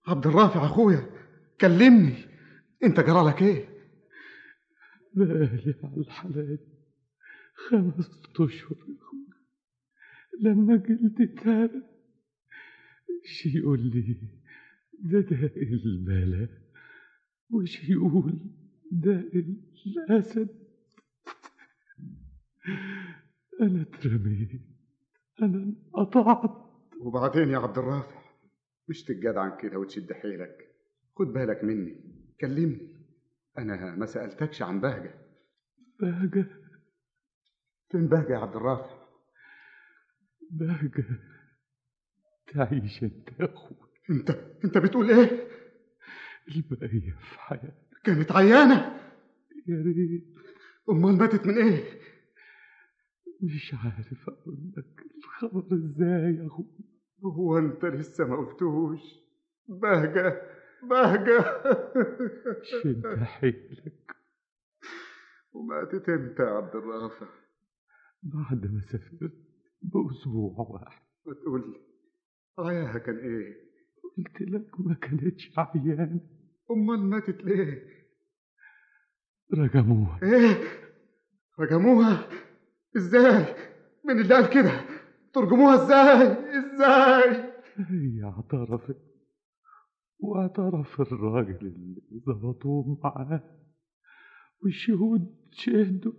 عبد 0.08 0.28
الرافع 0.28 0.66
أخويا 0.66 1.10
كلمني. 1.62 2.16
أنت 2.84 3.00
جرى 3.00 3.24
لك 3.30 3.42
إيه؟ 3.42 3.70
بالي 5.14 5.76
على 5.84 5.98
الحالات 5.98 6.60
خمس 7.70 8.10
أشهر 8.40 8.72
أخويا 8.78 9.34
لما 10.42 10.76
جلدي 10.76 11.24
اتهرى 11.24 11.82
شي 13.26 13.58
يقول 13.58 13.80
لي؟ 13.80 14.18
ده 15.00 15.20
داء 15.20 15.64
البلاء 15.64 16.50
وشي 17.50 17.92
يقول 17.92 18.40
داء 18.92 19.32
الأسد؟ 20.10 20.63
أنا 23.62 23.82
اترميت 23.82 24.50
أنا 25.42 25.58
انقطعت 25.64 26.52
وبعدين 27.02 27.50
يا 27.50 27.58
عبد 27.58 27.78
الرافع 27.78 28.24
مش 28.90 29.04
تتجدعن 29.04 29.58
كده 29.62 29.78
وتشد 29.80 30.14
حيلك. 30.14 30.70
خد 31.16 31.28
بالك 31.28 31.64
مني 31.64 31.96
كلمني. 32.42 33.06
أنا 33.58 33.96
ما 33.96 34.06
سألتكش 34.06 34.62
عن 34.62 34.82
بهجة. 34.82 35.14
بهجة؟ 36.00 36.46
فين 37.92 38.08
بهجة 38.08 38.34
يا 38.34 38.38
عبد 38.38 38.56
الرافع؟ 38.56 39.04
بهجة. 40.52 41.06
تعيش 42.54 43.04
أنت 43.04 43.30
يا 43.40 43.54
أخويا 43.54 43.80
أنت 44.10 44.30
أنت 44.66 44.78
بتقول 44.78 45.10
إيه؟ 45.12 45.48
البقية 46.56 47.12
في 47.12 47.40
حياتك. 47.40 47.74
كانت 48.04 48.32
عيانة. 48.32 49.00
يا 49.68 49.82
ريت. 49.82 50.34
أمال 50.90 51.18
ماتت 51.18 51.48
من 51.48 51.58
إيه؟ 51.58 51.84
مش 53.44 53.74
عارف 53.74 54.30
أقول 54.30 54.72
لك 54.78 55.06
الخبر 55.18 55.76
إزاي 55.76 56.36
يا 56.36 56.48
أخويا 56.48 56.68
هو 57.26 57.58
أنت 57.58 57.86
لسه 57.86 58.26
ما 58.28 58.36
قلتوش 58.36 59.00
بهجة 59.68 60.42
بهجة. 60.90 61.64
شد 62.64 63.18
حيلك. 63.24 64.16
وماتت 65.54 66.10
إمتى 66.10 66.44
يا 66.44 66.48
عبد 66.50 66.76
الرافع. 66.76 67.28
بعد 68.24 68.66
ما 68.72 68.82
سافرت 68.82 69.34
بأسبوع 69.82 70.56
واحد. 70.70 71.02
ما 71.26 71.34
تقول 71.34 71.62
لي 71.62 71.80
عياها 72.60 72.98
كان 72.98 73.18
إيه؟ 73.18 73.64
قلت 74.18 74.42
لك 74.42 74.80
ما 74.80 74.94
كانتش 74.94 75.52
عيانة 75.58 76.22
أمال 76.72 77.00
ماتت 77.00 77.44
ليه؟ 77.44 77.88
رجموها. 79.54 80.20
إيه؟ 80.24 80.64
رجموها؟ 81.60 82.30
إزاي؟ 82.98 83.56
من 84.06 84.20
اللي 84.22 84.34
قال 84.36 84.50
كده؟ 84.50 84.72
ترجموها 85.34 85.76
إزاي؟ 85.76 86.38
إزاي؟ 86.60 87.54
هي 87.78 88.24
اعترفت 88.24 88.98
واعترف 90.20 91.02
الراجل 91.02 91.58
اللي 91.68 92.02
ظبطوه 92.26 93.00
معاه 93.04 93.44
والشهود 94.64 95.36
شهدوا 95.52 96.14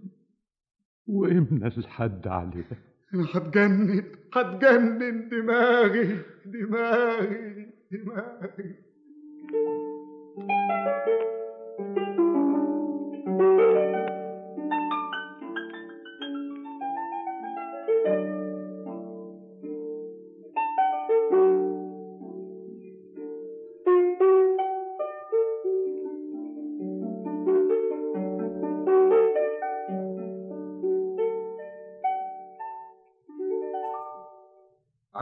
وإمنا 1.07 1.67
الحد 1.67 2.27
عليها 2.27 2.77
أنا 3.15 3.25
هتجنن 3.35 4.13
هتجنن 4.35 5.29
دماغي 5.29 6.23
دماغي 6.47 7.73
دماغي. 7.93 8.75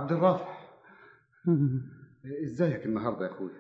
عبد 0.03 0.12
الرافع. 0.12 0.62
إزيك 2.44 2.86
النهارده 2.86 3.26
يا 3.26 3.30
اخويا 3.30 3.53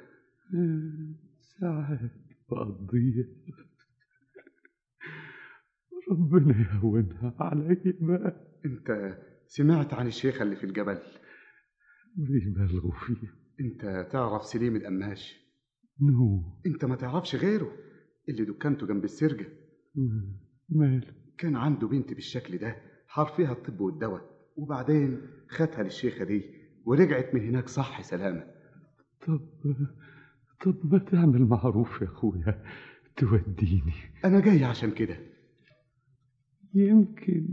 ساعات 1.40 2.10
بقضيها 2.50 3.24
ربنا 6.10 6.60
يهونها 6.60 7.34
عليا 7.40 7.94
بقى 8.00 8.36
أنت 8.66 9.18
سمعت 9.46 9.94
عن 9.94 10.06
الشيخة 10.06 10.42
اللي 10.42 10.56
في 10.56 10.64
الجبل؟ 10.64 10.98
بيبالغوا 12.16 12.92
فيها 12.92 13.32
أنت 13.60 14.08
تعرف 14.12 14.44
سليم 14.44 14.76
القماش؟ 14.76 15.34
نو. 16.00 16.42
أنت 16.66 16.84
ما 16.84 16.96
تعرفش 16.96 17.36
غيره 17.36 17.72
اللي 18.28 18.44
دكانته 18.44 18.86
جنب 18.86 19.04
السرجة؟ 19.04 19.46
ماله 20.68 21.14
كان 21.38 21.56
عنده 21.56 21.88
بنت 21.88 22.14
بالشكل 22.14 22.58
ده 22.58 22.76
حرفيها 23.06 23.52
الطب 23.52 23.80
والدواء. 23.80 24.31
وبعدين 24.56 25.20
خدها 25.48 25.82
للشيخة 25.82 26.24
دي 26.24 26.44
ورجعت 26.84 27.34
من 27.34 27.48
هناك 27.48 27.68
صح 27.68 28.02
سلامة. 28.02 28.44
طب 29.26 29.40
طب 30.64 30.92
ما 30.92 30.98
تعمل 30.98 31.42
معروف 31.46 32.00
يا 32.02 32.06
أخويا 32.06 32.62
توديني. 33.16 33.92
أنا 34.24 34.40
جاي 34.40 34.64
عشان 34.64 34.90
كده. 34.90 35.16
يمكن 36.74 37.48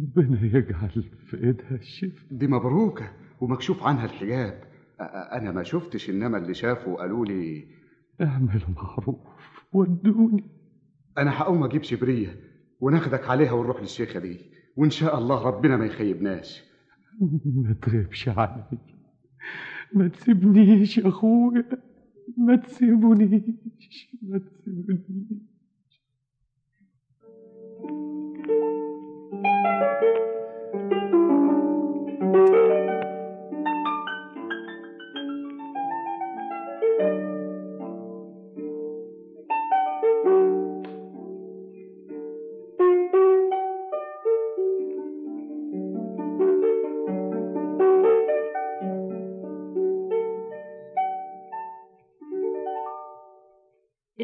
ربنا 0.00 0.44
يجعل 0.44 1.02
في 1.26 1.36
إيدها 1.44 1.74
الشفاء. 1.74 2.26
دي 2.38 2.46
مبروكة 2.46 3.12
ومكشوف 3.40 3.82
عنها 3.82 4.04
الحجاب. 4.04 4.62
أ- 4.62 5.00
أ- 5.02 5.32
أنا 5.34 5.52
ما 5.52 5.62
شفتش 5.62 6.10
إنما 6.10 6.38
اللي 6.38 6.54
شافوا 6.54 6.96
قالوا 6.96 7.26
لي 7.26 7.66
اعمل 8.20 8.62
معروف 8.76 9.18
ودوني. 9.72 10.44
أنا 11.18 11.38
هقوم 11.42 11.64
أجيب 11.64 11.82
شبرية 11.82 12.40
وناخدك 12.80 13.28
عليها 13.28 13.52
ونروح 13.52 13.80
للشيخة 13.80 14.20
دي. 14.20 14.51
وإن 14.76 14.90
شاء 14.90 15.18
الله 15.18 15.42
ربنا 15.42 15.76
ما 15.76 15.86
يخيبناش. 15.86 16.62
ما 17.64 17.74
تغيبش 17.82 18.28
علي 18.28 18.64
ما 19.92 20.08
تسيبنيش 20.08 20.98
يا 20.98 21.08
أخويا. 21.08 21.64
ما 22.36 22.56
تسيبونيش 22.56 24.16
ما 24.22 24.38
تسيبونيش 24.38 25.42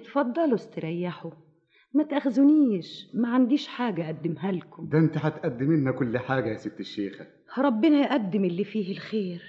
اتفضلوا 0.08 0.54
استريحوا. 0.54 1.30
ما 1.94 2.04
تأخذونيش 2.04 3.10
ما 3.14 3.28
عنديش 3.28 3.68
حاجة 3.68 4.06
أقدمها 4.06 4.52
لكم. 4.52 4.88
ده 4.88 4.98
أنت 4.98 5.18
هتقدم 5.18 5.72
لنا 5.72 5.92
كل 5.92 6.18
حاجة 6.18 6.48
يا 6.48 6.56
ست 6.56 6.80
الشيخة. 6.80 7.26
ربنا 7.58 8.00
يقدم 8.00 8.44
اللي 8.44 8.64
فيه 8.64 8.92
الخير 8.92 9.42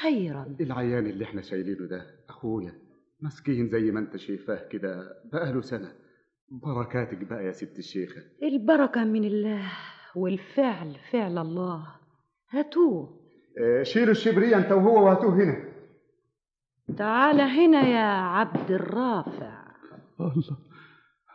خيرا. 0.00 0.56
العيان 0.60 1.06
اللي 1.06 1.24
إحنا 1.24 1.42
شايلينه 1.42 1.86
ده 1.88 2.06
أخويا 2.28 2.72
مسكين 3.20 3.68
زي 3.68 3.90
ما 3.90 4.00
أنت 4.00 4.16
شايفاه 4.16 4.68
كده 4.68 5.08
بقاله 5.32 5.60
سنة. 5.60 5.92
بركاتك 6.50 7.18
بقى 7.18 7.44
يا 7.46 7.52
ست 7.52 7.78
الشيخة. 7.78 8.22
البركة 8.42 9.04
من 9.04 9.24
الله 9.24 9.62
والفعل 10.16 10.94
فعل 11.12 11.38
الله. 11.38 11.86
هاتوه. 12.50 13.20
آه 13.58 13.82
شيلوا 13.82 14.10
الشبرية 14.10 14.56
أنت 14.56 14.72
وهو 14.72 15.04
وهاتوه 15.04 15.34
هنا. 15.34 15.64
تعال 16.98 17.40
هنا 17.40 17.88
يا 17.88 18.06
عبد 18.20 18.70
الرافع. 18.70 19.65
الله. 20.20 20.58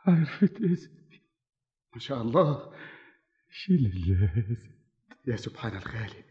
عرفت 0.05 0.61
اسمي؟ 0.61 1.21
ما 1.93 1.99
شاء 1.99 2.21
الله. 2.21 2.73
شيل 3.49 3.85
اللازم. 3.85 4.55
يا 5.27 5.35
سبحان 5.35 5.77
الخالق 5.77 6.25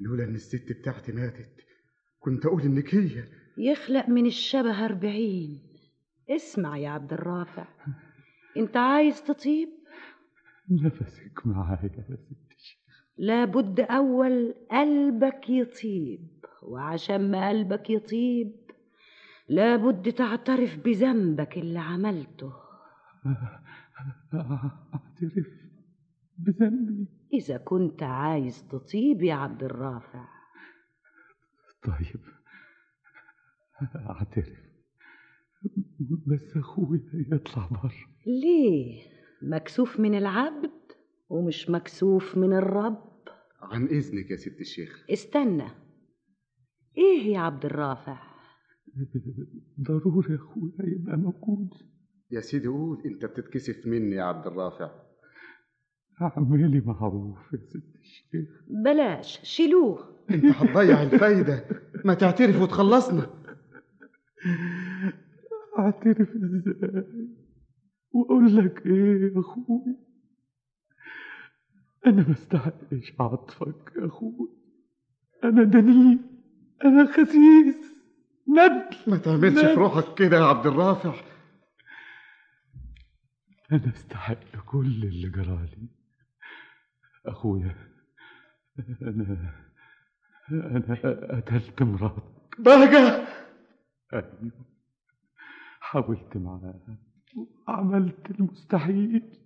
لولا 0.00 0.24
إن 0.24 0.34
الست 0.34 0.72
بتاعتي 0.72 1.12
ماتت 1.12 1.56
كنت 2.18 2.46
أقول 2.46 2.62
إنك 2.62 2.94
هي. 2.94 3.24
يخلق 3.58 4.08
من 4.08 4.26
الشبه 4.26 4.84
أربعين. 4.84 5.62
اسمع 6.30 6.76
يا 6.76 6.88
عبد 6.88 7.12
الرافع. 7.12 7.68
أنت 8.56 8.76
عايز 8.76 9.24
تطيب؟ 9.24 9.68
نفسك 10.70 11.46
معايا 11.46 11.90
يا 11.98 12.02
ست 12.02 12.52
الشيخ. 12.56 12.78
لابد 13.18 13.80
أول 13.80 14.54
قلبك 14.70 15.50
يطيب 15.50 16.28
وعشان 16.62 17.30
ما 17.30 17.48
قلبك 17.48 17.90
يطيب 17.90 18.67
لابد 19.48 20.12
تعترف 20.12 20.76
بذنبك 20.84 21.58
اللي 21.58 21.78
عملته. 21.78 22.52
اعترف 24.34 25.46
بذنبي. 26.38 27.08
إذا 27.34 27.56
كنت 27.56 28.02
عايز 28.02 28.68
تطيب 28.68 29.22
يا 29.22 29.34
عبد 29.34 29.62
الرافع. 29.64 30.28
طيب. 31.82 32.20
اعترف. 33.96 34.68
بس 36.26 36.56
أخويا 36.56 37.00
يطلع 37.32 37.66
بره. 37.66 37.92
ليه؟ 38.26 39.02
مكسوف 39.42 40.00
من 40.00 40.14
العبد 40.14 40.72
ومش 41.28 41.70
مكسوف 41.70 42.36
من 42.38 42.52
الرب. 42.52 43.08
عن 43.62 43.86
إذنك 43.86 44.30
يا 44.30 44.36
ست 44.36 44.60
الشيخ. 44.60 45.04
استنى. 45.12 45.68
إيه 46.98 47.32
يا 47.32 47.40
عبد 47.40 47.64
الرافع؟ 47.64 48.27
ضروري 49.80 50.34
أخويا 50.34 50.72
يبقى 50.80 51.16
موجود 51.16 51.68
يا 52.30 52.40
سيدي 52.40 52.68
قول 52.68 53.02
أنت 53.06 53.24
بتتكسف 53.24 53.86
مني 53.86 54.16
يا 54.16 54.22
عبد 54.22 54.46
الرافع. 54.46 54.90
اعملي 56.22 56.80
معروف 56.80 57.38
يا 57.52 57.58
ست 57.58 57.96
الشيخ. 58.00 58.48
بلاش 58.84 59.40
شيلوه. 59.42 60.24
أنت 60.30 60.44
هتضيع 60.44 61.02
الفايدة. 61.02 61.64
ما 62.04 62.14
تعترف 62.14 62.62
وتخلصنا. 62.62 63.26
أعترف 65.78 66.28
إزاي؟ 66.30 67.28
وأقول 68.12 68.56
لك 68.56 68.86
إيه 68.86 69.22
يا 69.34 69.40
أخوي 69.40 69.96
أنا 72.06 72.26
ما 72.26 72.32
استحقش 72.32 73.14
عطفك 73.20 73.92
يا 73.96 74.06
أخوي 74.06 74.48
أنا 75.44 75.64
دنيء 75.64 76.18
أنا 76.84 77.04
خسيس. 77.12 77.97
ندل 78.48 78.96
ما 79.06 79.16
تعملش 79.18 79.60
في 79.60 79.74
روحك 79.74 80.14
كده 80.18 80.36
يا 80.36 80.44
عبد 80.44 80.66
الرافع. 80.66 81.14
أنا 83.72 83.88
استحق 83.88 84.56
كل 84.66 84.86
اللي 85.04 85.28
جرالي 85.30 85.88
أخويا 87.26 87.88
أنا 89.02 89.54
أنا 90.50 90.94
قتلت 91.40 91.82
مراتك. 91.82 92.60
بهجة. 92.60 93.28
أيوه. 94.12 94.66
حاولت 95.80 96.36
معاها 96.36 96.98
وعملت 97.68 98.30
المستحيل. 98.30 99.38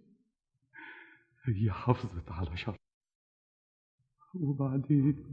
هي 1.44 1.70
حافظت 1.70 2.32
على 2.32 2.56
شر. 2.56 2.76
وبعدين 4.34 5.24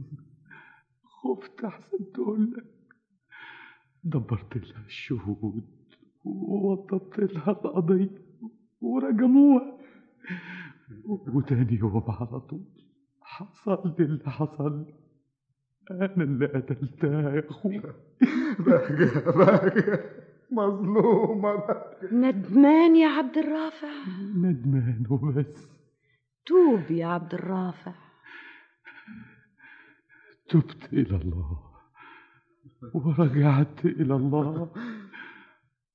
خفت 1.04 1.64
احسن 1.64 2.12
تقول 2.14 2.52
لك. 2.52 2.79
دبرت 4.04 4.56
لها 4.56 4.86
الشهود 4.86 5.64
ووضبت 6.24 7.18
لها 7.18 7.50
القضية 7.50 8.22
ورجموها 8.80 9.78
وتاني 11.06 11.78
يوم 11.78 12.04
على 12.08 12.40
طول 12.40 12.64
حصل 13.22 13.94
لي 13.98 14.04
اللي 14.04 14.30
حصل. 14.30 14.86
أنا 15.90 16.24
اللي 16.24 16.46
قتلتها 16.46 17.30
يا 17.34 17.50
أخويا 17.50 17.94
بهجة 18.58 19.30
بهجة 19.30 20.04
مظلومة 20.52 21.54
بهجة 21.56 22.14
ندمان 22.14 22.96
يا 22.96 23.08
عبد 23.08 23.38
الرافع. 23.38 23.88
ندمان 24.36 25.06
وبس. 25.10 25.70
توب 26.46 26.90
يا 26.90 27.06
عبد 27.06 27.34
الرافع. 27.34 27.94
تبت 30.48 30.92
إلى 30.92 31.16
الله. 31.16 31.69
ورجعت 32.94 33.84
إلى 33.84 34.14
الله. 34.14 34.68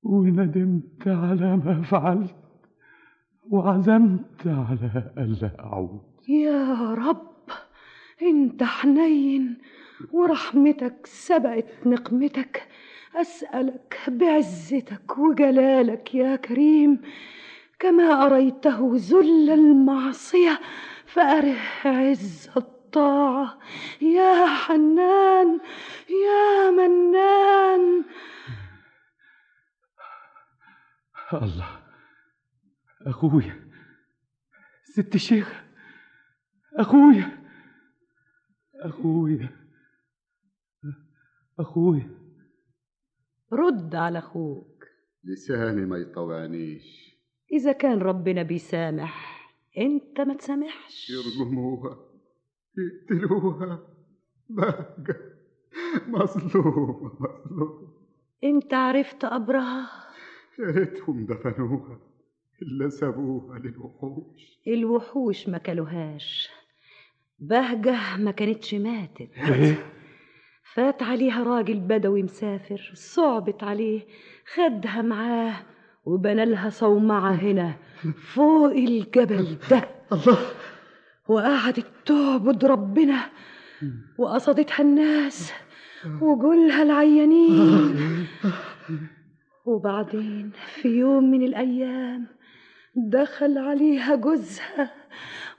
وندمت 0.03 1.07
على 1.07 1.57
ما 1.57 1.81
فعلت. 1.81 2.35
وعزمت 3.49 4.47
على 4.47 5.13
ألا 5.17 5.59
أعود. 5.59 6.01
يا 6.29 6.93
رب 6.93 7.35
إنت 8.21 8.63
حنين. 8.63 9.57
ورحمتك 10.13 11.05
سبقت 11.05 11.87
نقمتك. 11.87 12.67
أسألك 13.15 13.97
بعزتك 14.07 15.17
وجلالك 15.17 16.15
يا 16.15 16.35
كريم. 16.35 17.01
كما 17.79 18.25
أريته 18.25 18.91
ذل 18.95 19.49
المعصية 19.49 20.59
فأره 21.05 21.57
عز 21.85 22.49
الطاعه 22.95 23.59
يا 24.01 24.45
حنان 24.45 25.59
يا 26.09 26.71
منان. 26.71 28.05
الله 31.33 31.83
أخويا 33.07 33.69
ست 34.83 35.15
الشيخ 35.15 35.63
أخويا 36.79 37.43
أخويا 38.75 39.49
أخويا. 41.59 42.09
رد 43.53 43.95
على 43.95 44.19
أخوك. 44.19 44.85
لساني 45.23 45.85
ما 45.85 45.97
يطوعنيش. 45.97 47.15
إذا 47.51 47.71
كان 47.71 47.99
ربنا 47.99 48.43
بيسامح 48.43 49.45
أنت 49.77 50.21
ما 50.21 50.33
تسامحش. 50.33 51.09
يرجموها 51.09 52.04
يقتلوها 53.11 53.79
بقى. 54.49 54.95
مظلومة 56.07 57.11
مظلومة 57.19 57.87
أنت 58.43 58.73
عرفت 58.73 59.25
قبرها؟ 59.25 59.89
يا 60.59 60.65
ريتهم 60.71 61.25
دفنوها 61.25 61.99
إلا 62.61 62.89
سابوها 62.89 63.59
للوحوش. 63.59 64.59
الوحوش 64.67 65.49
ما 65.49 65.57
كلوهاش. 65.57 66.49
بهجة 67.39 68.17
ما 68.17 68.31
كانتش 68.31 68.73
ماتت. 68.73 69.29
فات 70.73 71.03
عليها 71.03 71.43
راجل 71.43 71.79
بدوي 71.79 72.23
مسافر 72.23 72.91
صعبت 72.93 73.63
عليه 73.63 74.01
خدها 74.53 75.01
معاه 75.01 75.55
وبنى 76.05 76.45
لها 76.45 76.69
صومعة 76.69 77.31
هنا 77.31 77.75
فوق 78.33 78.71
الجبل 78.71 79.57
ده. 79.71 79.89
الله. 80.11 80.37
وقعدت 81.27 81.85
تعبد 82.05 82.65
ربنا 82.65 83.19
وقصدتها 84.17 84.81
الناس 84.83 85.53
وجولها 86.21 86.83
العيانين. 86.83 87.95
وبعدين 89.65 90.51
في 90.81 90.87
يوم 90.87 91.31
من 91.31 91.43
الأيام 91.43 92.27
دخل 92.95 93.57
عليها 93.57 94.15
جوزها 94.15 94.91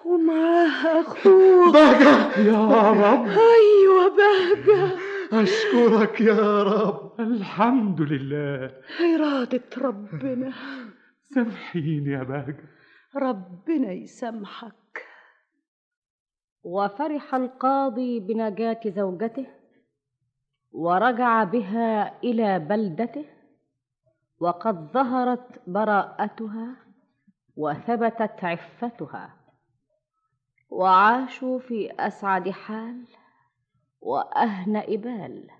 ومعاها 0.04 1.00
أخوه. 1.00 1.72
بهجة! 1.72 2.38
يا 2.40 2.90
رب! 2.90 3.26
أيوة 3.28 4.16
بهجة! 4.16 4.96
أشكرك 5.32 6.20
يا 6.20 6.62
رب! 6.62 7.20
الحمد 7.20 8.00
لله! 8.00 8.70
إرادة 9.14 9.62
ربنا. 9.78 10.52
سامحيني 11.34 12.10
يا 12.10 12.22
بهجة! 12.22 12.64
ربنا 13.16 13.92
يسامحك. 13.92 14.85
وفرح 16.66 17.34
القاضي 17.34 18.20
بنجاة 18.20 18.80
زوجته 18.86 19.46
ورجع 20.72 21.44
بها 21.44 22.18
إلى 22.24 22.58
بلدته 22.58 23.24
وقد 24.40 24.92
ظهرت 24.92 25.62
براءتها 25.66 26.76
وثبتت 27.56 28.44
عفتها. 28.44 29.36
وعاشوا 30.70 31.58
في 31.58 31.92
أسعد 32.00 32.50
حال 32.50 33.06
وأهنأ 34.00 34.86
بال 34.86 35.50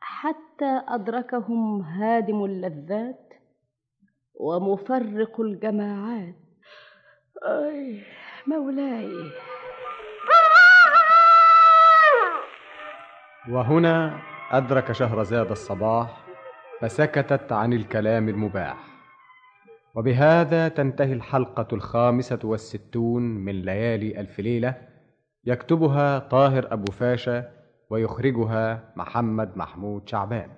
حتى 0.00 0.82
أدركهم 0.88 1.80
هادم 1.80 2.44
اللذات 2.44 3.34
ومفرق 4.34 5.40
الجماعات. 5.40 6.34
أي 7.44 8.02
مولاي. 8.46 9.30
وهنا 13.48 14.18
أدرك 14.50 14.92
شهرزاد 14.92 15.50
الصباح 15.50 16.24
فسكتت 16.80 17.52
عن 17.52 17.72
الكلام 17.72 18.28
المباح. 18.28 18.76
وبهذا 19.94 20.68
تنتهي 20.68 21.12
الحلقة 21.12 21.66
الخامسة 21.72 22.38
والستون 22.44 23.22
من 23.22 23.62
ليالي 23.62 24.20
ألف 24.20 24.40
ليلة 24.40 24.74
يكتبها 25.44 26.18
طاهر 26.18 26.72
أبو 26.72 26.92
فاشا 26.92 27.50
ويخرجها 27.90 28.92
محمد 28.96 29.56
محمود 29.56 30.08
شعبان. 30.08 30.48